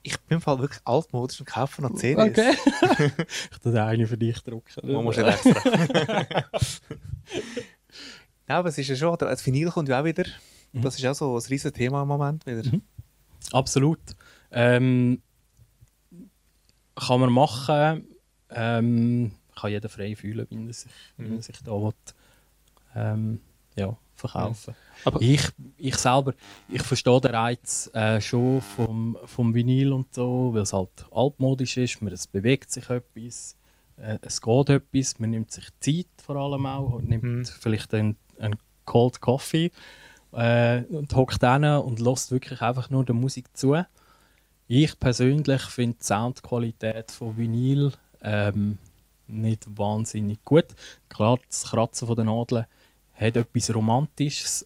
Ich 0.04 0.20
bin 0.22 0.38
im 0.38 0.42
Fall 0.42 0.60
wirklich 0.60 0.82
altmodisch 0.84 1.40
und 1.40 1.46
kaufe 1.46 1.82
noch 1.82 1.96
CDs. 1.96 2.38
ich 3.52 3.58
tue 3.60 3.84
eine 3.84 4.08
für 4.08 4.18
dich 4.18 4.40
drucken. 4.42 4.92
Man 4.92 5.04
muss 5.04 5.18
nicht 5.18 5.28
extra. 5.28 6.26
Nein, 8.48 8.58
aber 8.58 8.70
es 8.70 8.78
ist 8.78 8.90
ja 8.90 8.96
schon, 8.96 9.18
das 9.18 9.46
Vinyl 9.46 9.70
kommt 9.70 9.90
ja 9.90 10.00
auch 10.00 10.06
wieder. 10.06 10.26
Das 10.74 10.98
ist 10.98 11.06
auch 11.06 11.14
so 11.14 11.36
ein 11.36 11.42
riesen 11.50 11.74
Thema 11.74 12.02
im 12.04 12.08
Moment 12.08 12.46
wieder. 12.46 12.64
Absolut. 13.52 14.00
Ähm, 14.52 15.22
kann 16.96 17.20
man 17.20 17.32
machen. 17.32 18.08
Ähm, 18.50 19.32
kann 19.56 19.72
jeder 19.72 19.90
frei 19.90 20.16
fühlen, 20.16 20.48
wie 20.50 20.68
er 20.68 20.74
sich, 20.74 20.92
wie 21.18 21.36
er 21.36 21.42
sich 21.42 21.58
da 21.64 21.72
will, 21.72 21.94
ähm, 22.96 23.40
ja, 23.76 23.96
verkaufen. 24.16 24.76
Aber- 25.06 25.22
ich, 25.22 25.42
ich 25.78 25.96
selber, 25.96 26.34
ich 26.70 26.82
verstehe 26.82 27.22
den 27.22 27.32
Reiz 27.36 27.90
äh, 27.94 28.20
schon 28.20 28.62
vom, 28.62 29.18
vom 29.26 29.54
Vinyl 29.54 29.94
und 29.94 30.14
so, 30.14 30.52
weil 30.54 30.64
es 30.64 30.74
halt 30.74 30.90
altmodisch 31.12 31.78
ist, 31.78 32.02
man, 32.02 32.12
es 32.14 32.28
bewegt 32.28 32.72
sich 32.72 32.90
etwas, 32.90 33.56
äh, 33.98 34.18
es 34.22 34.42
geht 34.42 34.70
etwas, 34.70 35.20
man 35.20 35.30
nimmt 35.30 35.52
sich 35.52 35.68
Zeit 35.80 36.08
vor 36.24 36.36
allem 36.36 36.66
auch 36.66 36.94
und 36.94 37.08
nimmt 37.10 37.24
Mhm. 37.24 37.46
vielleicht 37.46 37.94
einen, 37.94 38.18
einen 38.40 38.58
Cold 38.86 39.22
Coffee 39.22 39.72
äh, 40.34 40.82
und 40.90 41.14
hockt 41.16 41.42
hin 41.44 41.64
und 41.64 42.00
lässt 42.00 42.32
wirklich 42.32 42.62
einfach 42.62 42.90
nur 42.90 43.06
der 43.06 43.16
Musik 43.16 43.46
zu. 43.56 43.84
Ich 44.68 45.00
persönlich 45.00 45.62
finde 45.64 45.98
die 46.00 46.06
Soundqualität 46.06 47.12
von 47.12 47.36
Vinyl 47.38 47.92
ähm, 48.24 48.78
nicht 49.28 49.66
wahnsinnig 49.78 50.44
gut. 50.44 50.68
Klar, 51.10 51.40
das 51.48 51.66
Kratzen 51.66 52.08
von 52.08 52.16
den 52.16 52.28
Nadeln 52.28 52.66
hat 53.14 53.36
etwas 53.36 53.74
Romantisches, 53.74 54.66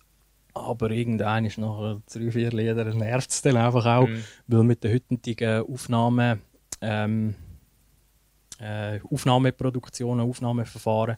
aber 0.53 0.91
irgendein 0.91 1.45
ist 1.45 1.57
nachher 1.57 2.01
drei, 2.11 2.31
vier 2.31 2.51
Lieder 2.51 2.85
nervt 2.93 3.29
es 3.31 3.41
dann 3.41 3.57
einfach 3.57 3.85
auch, 3.85 4.07
Mhm. 4.07 4.23
weil 4.47 4.63
mit 4.63 4.83
den 4.83 4.93
heutigen 4.93 5.63
Aufnahmen, 5.63 6.41
ähm, 6.81 7.35
äh, 8.59 8.99
Aufnahmeproduktionen, 9.11 10.27
Aufnahmeverfahren 10.29 11.17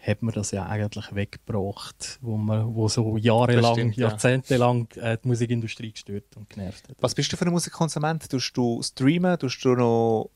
hat 0.00 0.22
man 0.22 0.34
das 0.34 0.50
ja 0.50 0.66
eigentlich 0.66 1.14
weggebracht, 1.14 2.18
wo, 2.22 2.36
man, 2.36 2.74
wo 2.74 2.88
so 2.88 3.16
jahrelang, 3.16 3.74
stimmt, 3.74 3.96
ja. 3.96 4.08
jahrzehntelang 4.08 4.88
äh, 4.96 5.18
die 5.22 5.28
Musikindustrie 5.28 5.92
gestört 5.92 6.36
und 6.36 6.48
genervt 6.48 6.88
hat. 6.88 6.96
Was 7.00 7.14
bist 7.14 7.32
du 7.32 7.36
für 7.36 7.44
ein 7.44 7.52
Musikkonsument? 7.52 8.28
Tust 8.28 8.56
du 8.56 8.82
streamen? 8.82 9.38
Tust 9.38 9.62
du 9.64 9.74
noch 9.74 10.30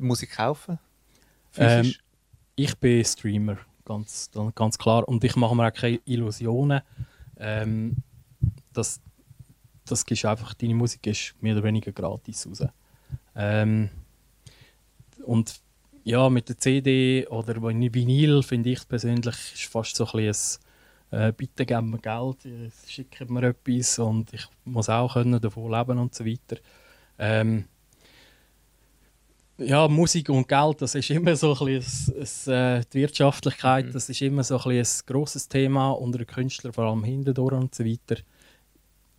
Musik 0.00 0.32
kaufen? 0.32 0.78
Ähm, 1.56 1.92
ich 2.56 2.76
bin 2.78 3.04
Streamer, 3.04 3.58
ganz, 3.84 4.30
ganz 4.54 4.78
klar. 4.78 5.06
Und 5.06 5.22
ich 5.22 5.36
mache 5.36 5.54
mir 5.54 5.68
auch 5.68 5.72
keine 5.72 6.00
Illusionen. 6.04 6.80
Ähm, 7.38 7.96
das, 8.72 9.00
das 9.84 10.04
gibst 10.06 10.24
einfach, 10.24 10.54
deine 10.54 10.74
Musik 10.74 11.06
ist 11.06 11.34
mehr 11.40 11.54
oder 11.54 11.64
weniger 11.64 11.92
gratis 11.92 12.46
raus. 12.46 12.64
Ähm, 13.36 13.90
und 15.24 15.60
ja, 16.04 16.28
mit 16.30 16.48
der 16.48 16.58
CD 16.58 17.26
oder 17.28 17.60
Vinyl 17.62 18.42
finde 18.42 18.70
ich 18.70 18.88
persönlich 18.88 19.36
ist 19.54 19.64
fast 19.64 19.96
so 19.96 20.06
ein 20.06 20.26
bisschen 20.26 20.62
ein, 21.12 21.28
äh, 21.28 21.32
bitte 21.32 21.66
geben 21.66 21.90
mir 21.90 21.98
Geld, 21.98 22.46
äh, 22.46 22.70
schicken 22.86 23.32
mir 23.32 23.48
etwas 23.48 23.98
und 23.98 24.32
ich 24.32 24.46
muss 24.64 24.88
auch 24.88 25.14
können 25.14 25.40
davon 25.40 25.70
leben 25.70 25.98
und 25.98 26.14
so 26.14 26.24
weiter. 26.24 26.60
Ähm, 27.18 27.64
ja, 29.58 29.88
Musik 29.88 30.30
und 30.30 30.48
Geld, 30.48 30.80
das 30.80 30.94
ist 30.94 31.10
immer 31.10 31.36
so 31.36 31.54
ein 31.54 31.66
bisschen 31.66 32.14
ein, 32.14 32.54
ein, 32.54 32.78
äh, 32.78 32.84
die 32.92 32.98
Wirtschaftlichkeit, 33.00 33.86
mhm. 33.86 33.92
das 33.92 34.08
ist 34.08 34.22
immer 34.22 34.42
so 34.42 34.56
ein, 34.56 34.62
bisschen 34.64 35.02
ein 35.02 35.12
grosses 35.12 35.48
Thema 35.48 35.90
unter 35.90 36.18
den 36.18 36.26
Künstlern, 36.26 36.72
vor 36.72 36.84
allem 36.84 37.04
hindurch 37.04 37.52
und 37.52 37.74
so 37.74 37.84
weiter. 37.84 38.22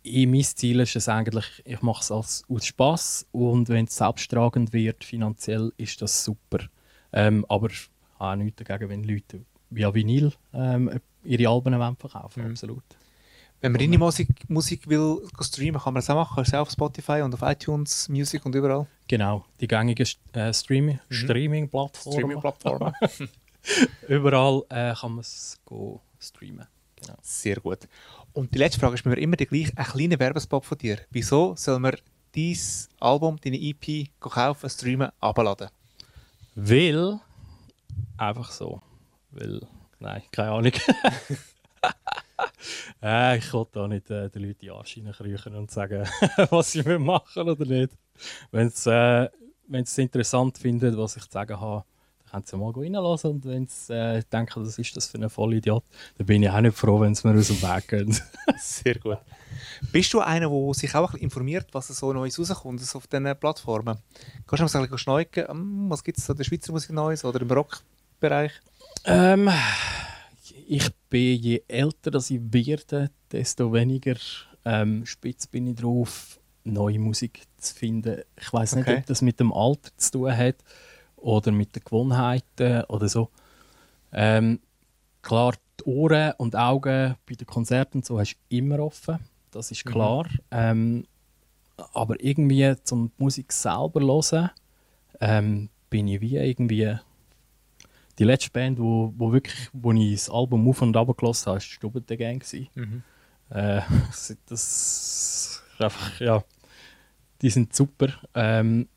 Ich, 0.02 0.26
mein 0.26 0.42
Ziel 0.42 0.80
ist 0.80 0.96
es 0.96 1.08
eigentlich, 1.08 1.62
ich 1.64 1.80
mache 1.82 2.00
es 2.00 2.10
als, 2.10 2.44
aus 2.48 2.66
Spass 2.66 3.26
und 3.30 3.68
wenn 3.68 3.86
es 3.86 3.96
selbsttragend 3.96 4.72
wird, 4.72 5.04
finanziell, 5.04 5.72
ist 5.76 6.02
das 6.02 6.24
super. 6.24 6.58
Ähm, 7.12 7.46
aber 7.48 7.70
ich 7.70 7.88
habe 8.18 8.32
auch 8.32 8.36
nichts 8.36 8.62
dagegen, 8.62 8.90
wenn 8.90 9.04
Leute 9.04 9.44
via 9.70 9.94
Vinyl 9.94 10.32
ähm, 10.52 11.00
ihre 11.24 11.48
Alben 11.48 11.96
verkaufen 11.96 12.44
mhm. 12.44 12.50
absolut. 12.50 12.84
Wenn 13.60 13.70
man 13.70 13.78
deine 13.78 13.96
Musik, 13.96 14.28
Musik 14.48 14.88
will 14.88 15.22
streamen, 15.40 15.80
kann 15.80 15.94
man 15.94 16.00
das 16.00 16.10
auch 16.10 16.16
machen? 16.16 16.44
Du 16.50 16.58
auf 16.58 16.70
Spotify 16.70 17.20
und 17.22 17.32
auf 17.32 17.42
iTunes 17.42 18.08
Music 18.08 18.44
und 18.44 18.56
überall? 18.56 18.88
Genau, 19.06 19.44
die 19.60 19.68
gängigen 19.68 20.06
äh, 20.32 20.52
Streaming, 20.52 20.98
mhm. 21.08 21.14
Streaming-Plattformen. 21.14 22.18
Streaming-Plattformen. 22.18 22.92
überall 24.08 24.64
äh, 24.68 24.94
kann 24.94 25.12
man 25.12 25.20
es 25.20 25.60
streamen. 26.18 26.66
Genau. 26.96 27.18
Sehr 27.22 27.56
gut. 27.56 27.88
Und 28.34 28.54
die 28.54 28.58
letzte 28.58 28.80
Frage 28.80 28.94
ist 28.94 29.04
mir 29.04 29.16
immer 29.16 29.36
die 29.36 29.46
gleiche, 29.46 29.76
ein 29.76 29.84
kleiner 29.84 30.18
Werbespot 30.18 30.64
von 30.64 30.78
dir. 30.78 30.98
Wieso 31.10 31.54
soll 31.56 31.78
man 31.78 31.96
dein 32.34 32.58
Album, 33.00 33.38
deine 33.42 33.60
EP 33.60 34.08
kaufen, 34.20 34.70
streamen, 34.70 35.10
abladen? 35.20 35.68
Weil, 36.54 37.20
einfach 38.16 38.50
so. 38.50 38.80
Weil, 39.30 39.60
nein, 39.98 40.22
keine 40.32 40.50
Ahnung. 40.50 40.72
äh, 43.02 43.36
ich 43.36 43.52
will 43.52 43.66
da 43.70 43.86
nicht 43.86 44.10
äh, 44.10 44.30
den 44.30 44.42
Leuten 44.42 44.58
die 44.60 44.70
Arsch 44.70 44.96
reinkriechen 44.96 45.54
und 45.54 45.70
sagen, 45.70 46.08
was 46.50 46.72
sie 46.72 46.82
machen 46.98 47.48
oder 47.48 47.66
nicht. 47.66 47.92
Wenn 48.50 48.70
sie 48.70 48.90
äh, 48.90 49.28
es 49.72 49.98
interessant 49.98 50.56
finden, 50.56 50.96
was 50.96 51.16
ich 51.16 51.24
zu 51.24 51.32
sagen 51.32 51.60
habe, 51.60 51.84
können 52.32 52.44
sie 52.46 52.56
mal 52.56 52.72
reinlassen. 52.72 53.30
Und 53.30 53.44
wenn 53.44 53.66
sie 53.66 53.94
äh, 53.94 54.22
denken, 54.32 54.64
was 54.64 54.78
ist 54.78 54.96
das 54.96 55.06
für 55.06 55.18
ein 55.18 55.28
Vollidiot, 55.28 55.84
dann 56.16 56.26
bin 56.26 56.42
ich 56.42 56.50
auch 56.50 56.60
nicht 56.60 56.76
froh, 56.76 57.00
wenn 57.00 57.14
sie 57.14 57.28
mir 57.28 57.38
aus 57.38 57.48
dem 57.48 57.62
Weg 57.62 57.88
gehen. 57.88 58.16
Sehr 58.58 58.98
gut. 58.98 59.18
Bist 59.92 60.12
du 60.14 60.20
einer, 60.20 60.48
der 60.48 60.74
sich 60.74 60.94
auch 60.94 61.14
informiert, 61.14 61.66
was 61.72 61.88
so 61.88 62.12
Neues 62.12 62.38
rauskommt 62.38 62.80
also 62.80 62.98
auf 62.98 63.06
diesen 63.06 63.36
Plattformen? 63.38 63.98
Kannst 64.46 64.74
du 64.74 64.78
mal 64.78 64.98
schneuken, 64.98 65.48
hm, 65.48 65.90
was 65.90 66.02
gibt 66.02 66.18
es 66.18 66.28
in 66.28 66.36
der 66.36 66.44
Schweizer 66.44 66.72
Musik 66.72 66.92
Neues 66.92 67.24
oder 67.24 67.40
im 67.40 67.50
Rockbereich? 67.50 68.52
Ähm, 69.04 69.50
ich 70.66 70.88
bin, 71.10 71.38
je 71.38 71.62
älter 71.68 72.10
dass 72.10 72.30
ich 72.30 72.40
werde, 72.42 73.10
desto 73.30 73.72
weniger 73.72 74.16
ähm, 74.64 75.04
spitz 75.04 75.46
bin 75.46 75.66
ich 75.66 75.76
drauf, 75.76 76.38
neue 76.64 76.98
Musik 76.98 77.42
zu 77.58 77.74
finden. 77.74 78.22
Ich 78.40 78.52
weiß 78.52 78.76
nicht, 78.76 78.88
okay. 78.88 78.98
ob 78.98 79.06
das 79.06 79.20
mit 79.20 79.40
dem 79.40 79.52
Alter 79.52 79.90
zu 79.96 80.12
tun 80.12 80.36
hat 80.36 80.56
oder 81.22 81.52
mit 81.52 81.74
den 81.74 81.84
Gewohnheiten 81.84 82.84
oder 82.84 83.08
so. 83.08 83.30
Ähm, 84.12 84.60
klar, 85.22 85.54
die 85.80 85.84
Ohren 85.84 86.32
und 86.38 86.56
Augen 86.56 87.16
bei 87.26 87.34
den 87.34 87.46
Konzerten 87.46 87.98
und 87.98 88.04
so 88.04 88.18
hast 88.18 88.34
du 88.34 88.56
immer 88.56 88.80
offen, 88.80 89.18
das 89.50 89.70
ist 89.70 89.86
mhm. 89.86 89.90
klar. 89.90 90.26
Mhm. 90.26 90.38
Ähm, 90.50 91.06
aber 91.94 92.22
irgendwie 92.22 92.74
zum 92.84 93.12
Musik 93.18 93.52
selber 93.52 94.00
hören, 94.00 94.50
ähm, 95.20 95.68
bin 95.88 96.08
ich 96.08 96.20
wie 96.20 96.36
irgendwie 96.36 96.96
die 98.18 98.24
letzte 98.24 98.50
Band, 98.50 98.78
wo, 98.78 99.12
wo, 99.16 99.32
wirklich, 99.32 99.68
wo 99.72 99.92
ich 99.92 100.12
das 100.14 100.30
Album 100.30 100.68
auf 100.68 100.82
und 100.82 100.96
ab 100.96 101.16
gelassen 101.16 101.46
habe, 101.46 101.54
war 101.54 101.60
Stubben 101.60 102.04
Gang. 102.06 102.44
Mhm. 102.74 103.02
Äh, 103.50 103.80
das 104.46 105.62
einfach, 105.78 106.20
ja, 106.20 106.44
die 107.40 107.50
sind 107.50 107.74
super. 107.74 108.08
Ähm, 108.34 108.88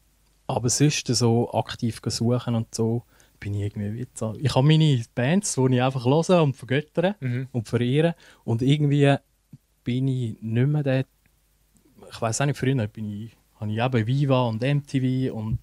aber 0.48 0.70
sonst 0.70 1.08
so 1.08 1.52
aktiv 1.54 2.02
suchen 2.06 2.56
und 2.56 2.74
so, 2.74 3.04
bin 3.40 3.54
ich 3.54 3.62
irgendwie 3.62 3.94
wieder. 3.94 4.34
Ich 4.40 4.56
habe 4.56 4.68
meine 4.68 5.04
Bands, 5.14 5.56
die 5.56 5.76
ich 5.76 5.82
einfach 5.82 6.06
höre 6.06 6.44
und 6.44 6.56
vergöttere 6.56 7.16
mhm. 7.20 7.48
und 7.52 7.68
verehren. 7.68 8.14
Und 8.44 8.62
irgendwie 8.62 9.16
bin 9.84 10.08
ich 10.08 10.38
nicht 10.42 10.68
mehr 10.68 10.84
der. 10.84 11.06
Ich 12.10 12.22
weiß 12.22 12.42
auch 12.42 12.46
nicht, 12.46 12.58
früher 12.58 12.88
bin 12.88 13.10
ich, 13.10 13.32
habe 13.60 13.72
ich 13.72 13.80
eben 13.80 14.08
Viva 14.08 14.48
und 14.48 14.62
MTV 14.62 15.34
und 15.34 15.60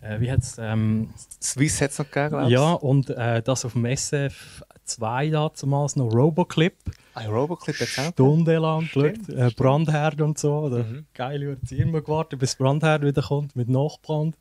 äh, 0.00 0.20
wie 0.20 0.30
hat's, 0.30 0.56
ähm, 0.58 1.10
Swiss 1.42 1.80
hat 1.80 1.90
es 1.90 1.98
noch 1.98 2.10
gegeben. 2.10 2.48
Ja, 2.48 2.72
und 2.72 3.10
äh, 3.10 3.42
das 3.42 3.64
auf 3.64 3.72
dem 3.72 3.84
SF 3.84 4.62
2 4.84 5.30
damals 5.30 5.96
noch 5.96 6.12
Roboclip. 6.12 6.76
Ein 7.18 7.26
ah, 7.26 7.32
Roboclip 7.32 7.80
jetzt 7.80 7.98
auch. 7.98 8.12
Stundenlang 8.12 8.82
geschaut, 8.82 9.28
äh, 9.28 9.50
Brandherd 9.56 10.20
und 10.20 10.38
so. 10.38 10.54
Oder? 10.58 10.84
Mhm. 10.84 11.06
Geil, 11.14 11.58
ich 11.62 11.72
habe 11.72 11.82
immer 11.82 12.00
gewartet, 12.00 12.38
bis 12.38 12.54
Brandherd 12.54 13.02
wieder 13.02 13.22
kommt 13.22 13.56
mit 13.56 13.68
Nachbrand. 13.68 14.36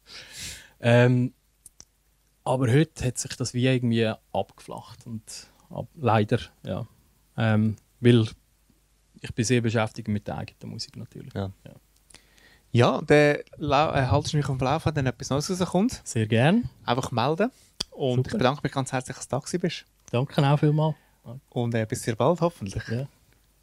Ähm, 0.80 1.34
aber 2.44 2.72
heute 2.72 3.06
hat 3.06 3.18
sich 3.18 3.36
das 3.36 3.54
wie 3.54 3.66
irgendwie 3.66 4.12
abgeflacht 4.32 5.06
und 5.06 5.24
ab, 5.70 5.88
leider, 5.96 6.40
ja. 6.64 6.86
Ähm, 7.36 7.76
weil 8.00 8.28
ich 9.22 9.34
bin 9.34 9.46
sehr 9.46 9.62
beschäftigt 9.62 10.08
mit 10.08 10.28
der 10.28 10.38
eigenen 10.38 10.72
Musik 10.72 10.96
natürlich. 10.98 11.34
Ja. 11.34 11.52
ja. 11.66 11.74
Ja, 12.72 13.02
dann 13.02 13.18
äh, 13.18 14.08
haltest 14.08 14.34
du 14.34 14.38
mich 14.38 14.48
auf 14.48 14.58
dem 14.58 14.64
Lauf, 14.64 14.86
wenn 14.86 15.06
etwas 15.06 15.30
Neues 15.30 15.50
rauskommt. 15.50 16.02
Sehr 16.04 16.28
gern. 16.28 16.70
Einfach 16.86 17.12
melden. 17.12 17.50
Und 17.92 18.18
Super. 18.18 18.30
ich 18.30 18.38
bedanke 18.38 18.62
mich 18.62 18.72
ganz 18.72 18.92
herzlich, 18.92 19.18
dass 19.18 19.28
du 19.28 19.40
da 19.40 19.58
bist. 19.60 19.86
Danke 20.12 20.48
auch 20.48 20.60
vielmals. 20.60 20.96
Und 21.50 21.76
äh, 21.76 21.86
bis 21.86 22.04
sehr 22.04 22.16
bald 22.16 22.42
hoffentlich. 22.42 22.84
Ja. 22.88 23.08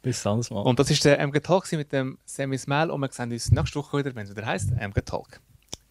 Bis 0.01 0.21
dann 0.21 0.43
Mal. 0.51 0.61
Und 0.61 0.79
das 0.79 0.89
war 0.91 0.97
der 0.97 1.19
MG 1.19 1.39
Talk 1.39 1.71
mit 1.71 1.91
dem 1.91 2.17
Sammy 2.25 2.57
Smell 2.57 2.91
und 2.91 3.01
wir 3.01 3.11
sehen 3.11 3.31
uns 3.31 3.51
nächste 3.51 3.79
Woche 3.79 3.97
wieder, 3.97 4.15
wenn 4.15 4.25
es 4.25 4.31
wieder 4.31 4.45
heisst 4.45 4.71
MG 4.71 5.01
Talk. 5.01 5.39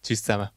Tschüss 0.01 0.23
zusammen. 0.23 0.49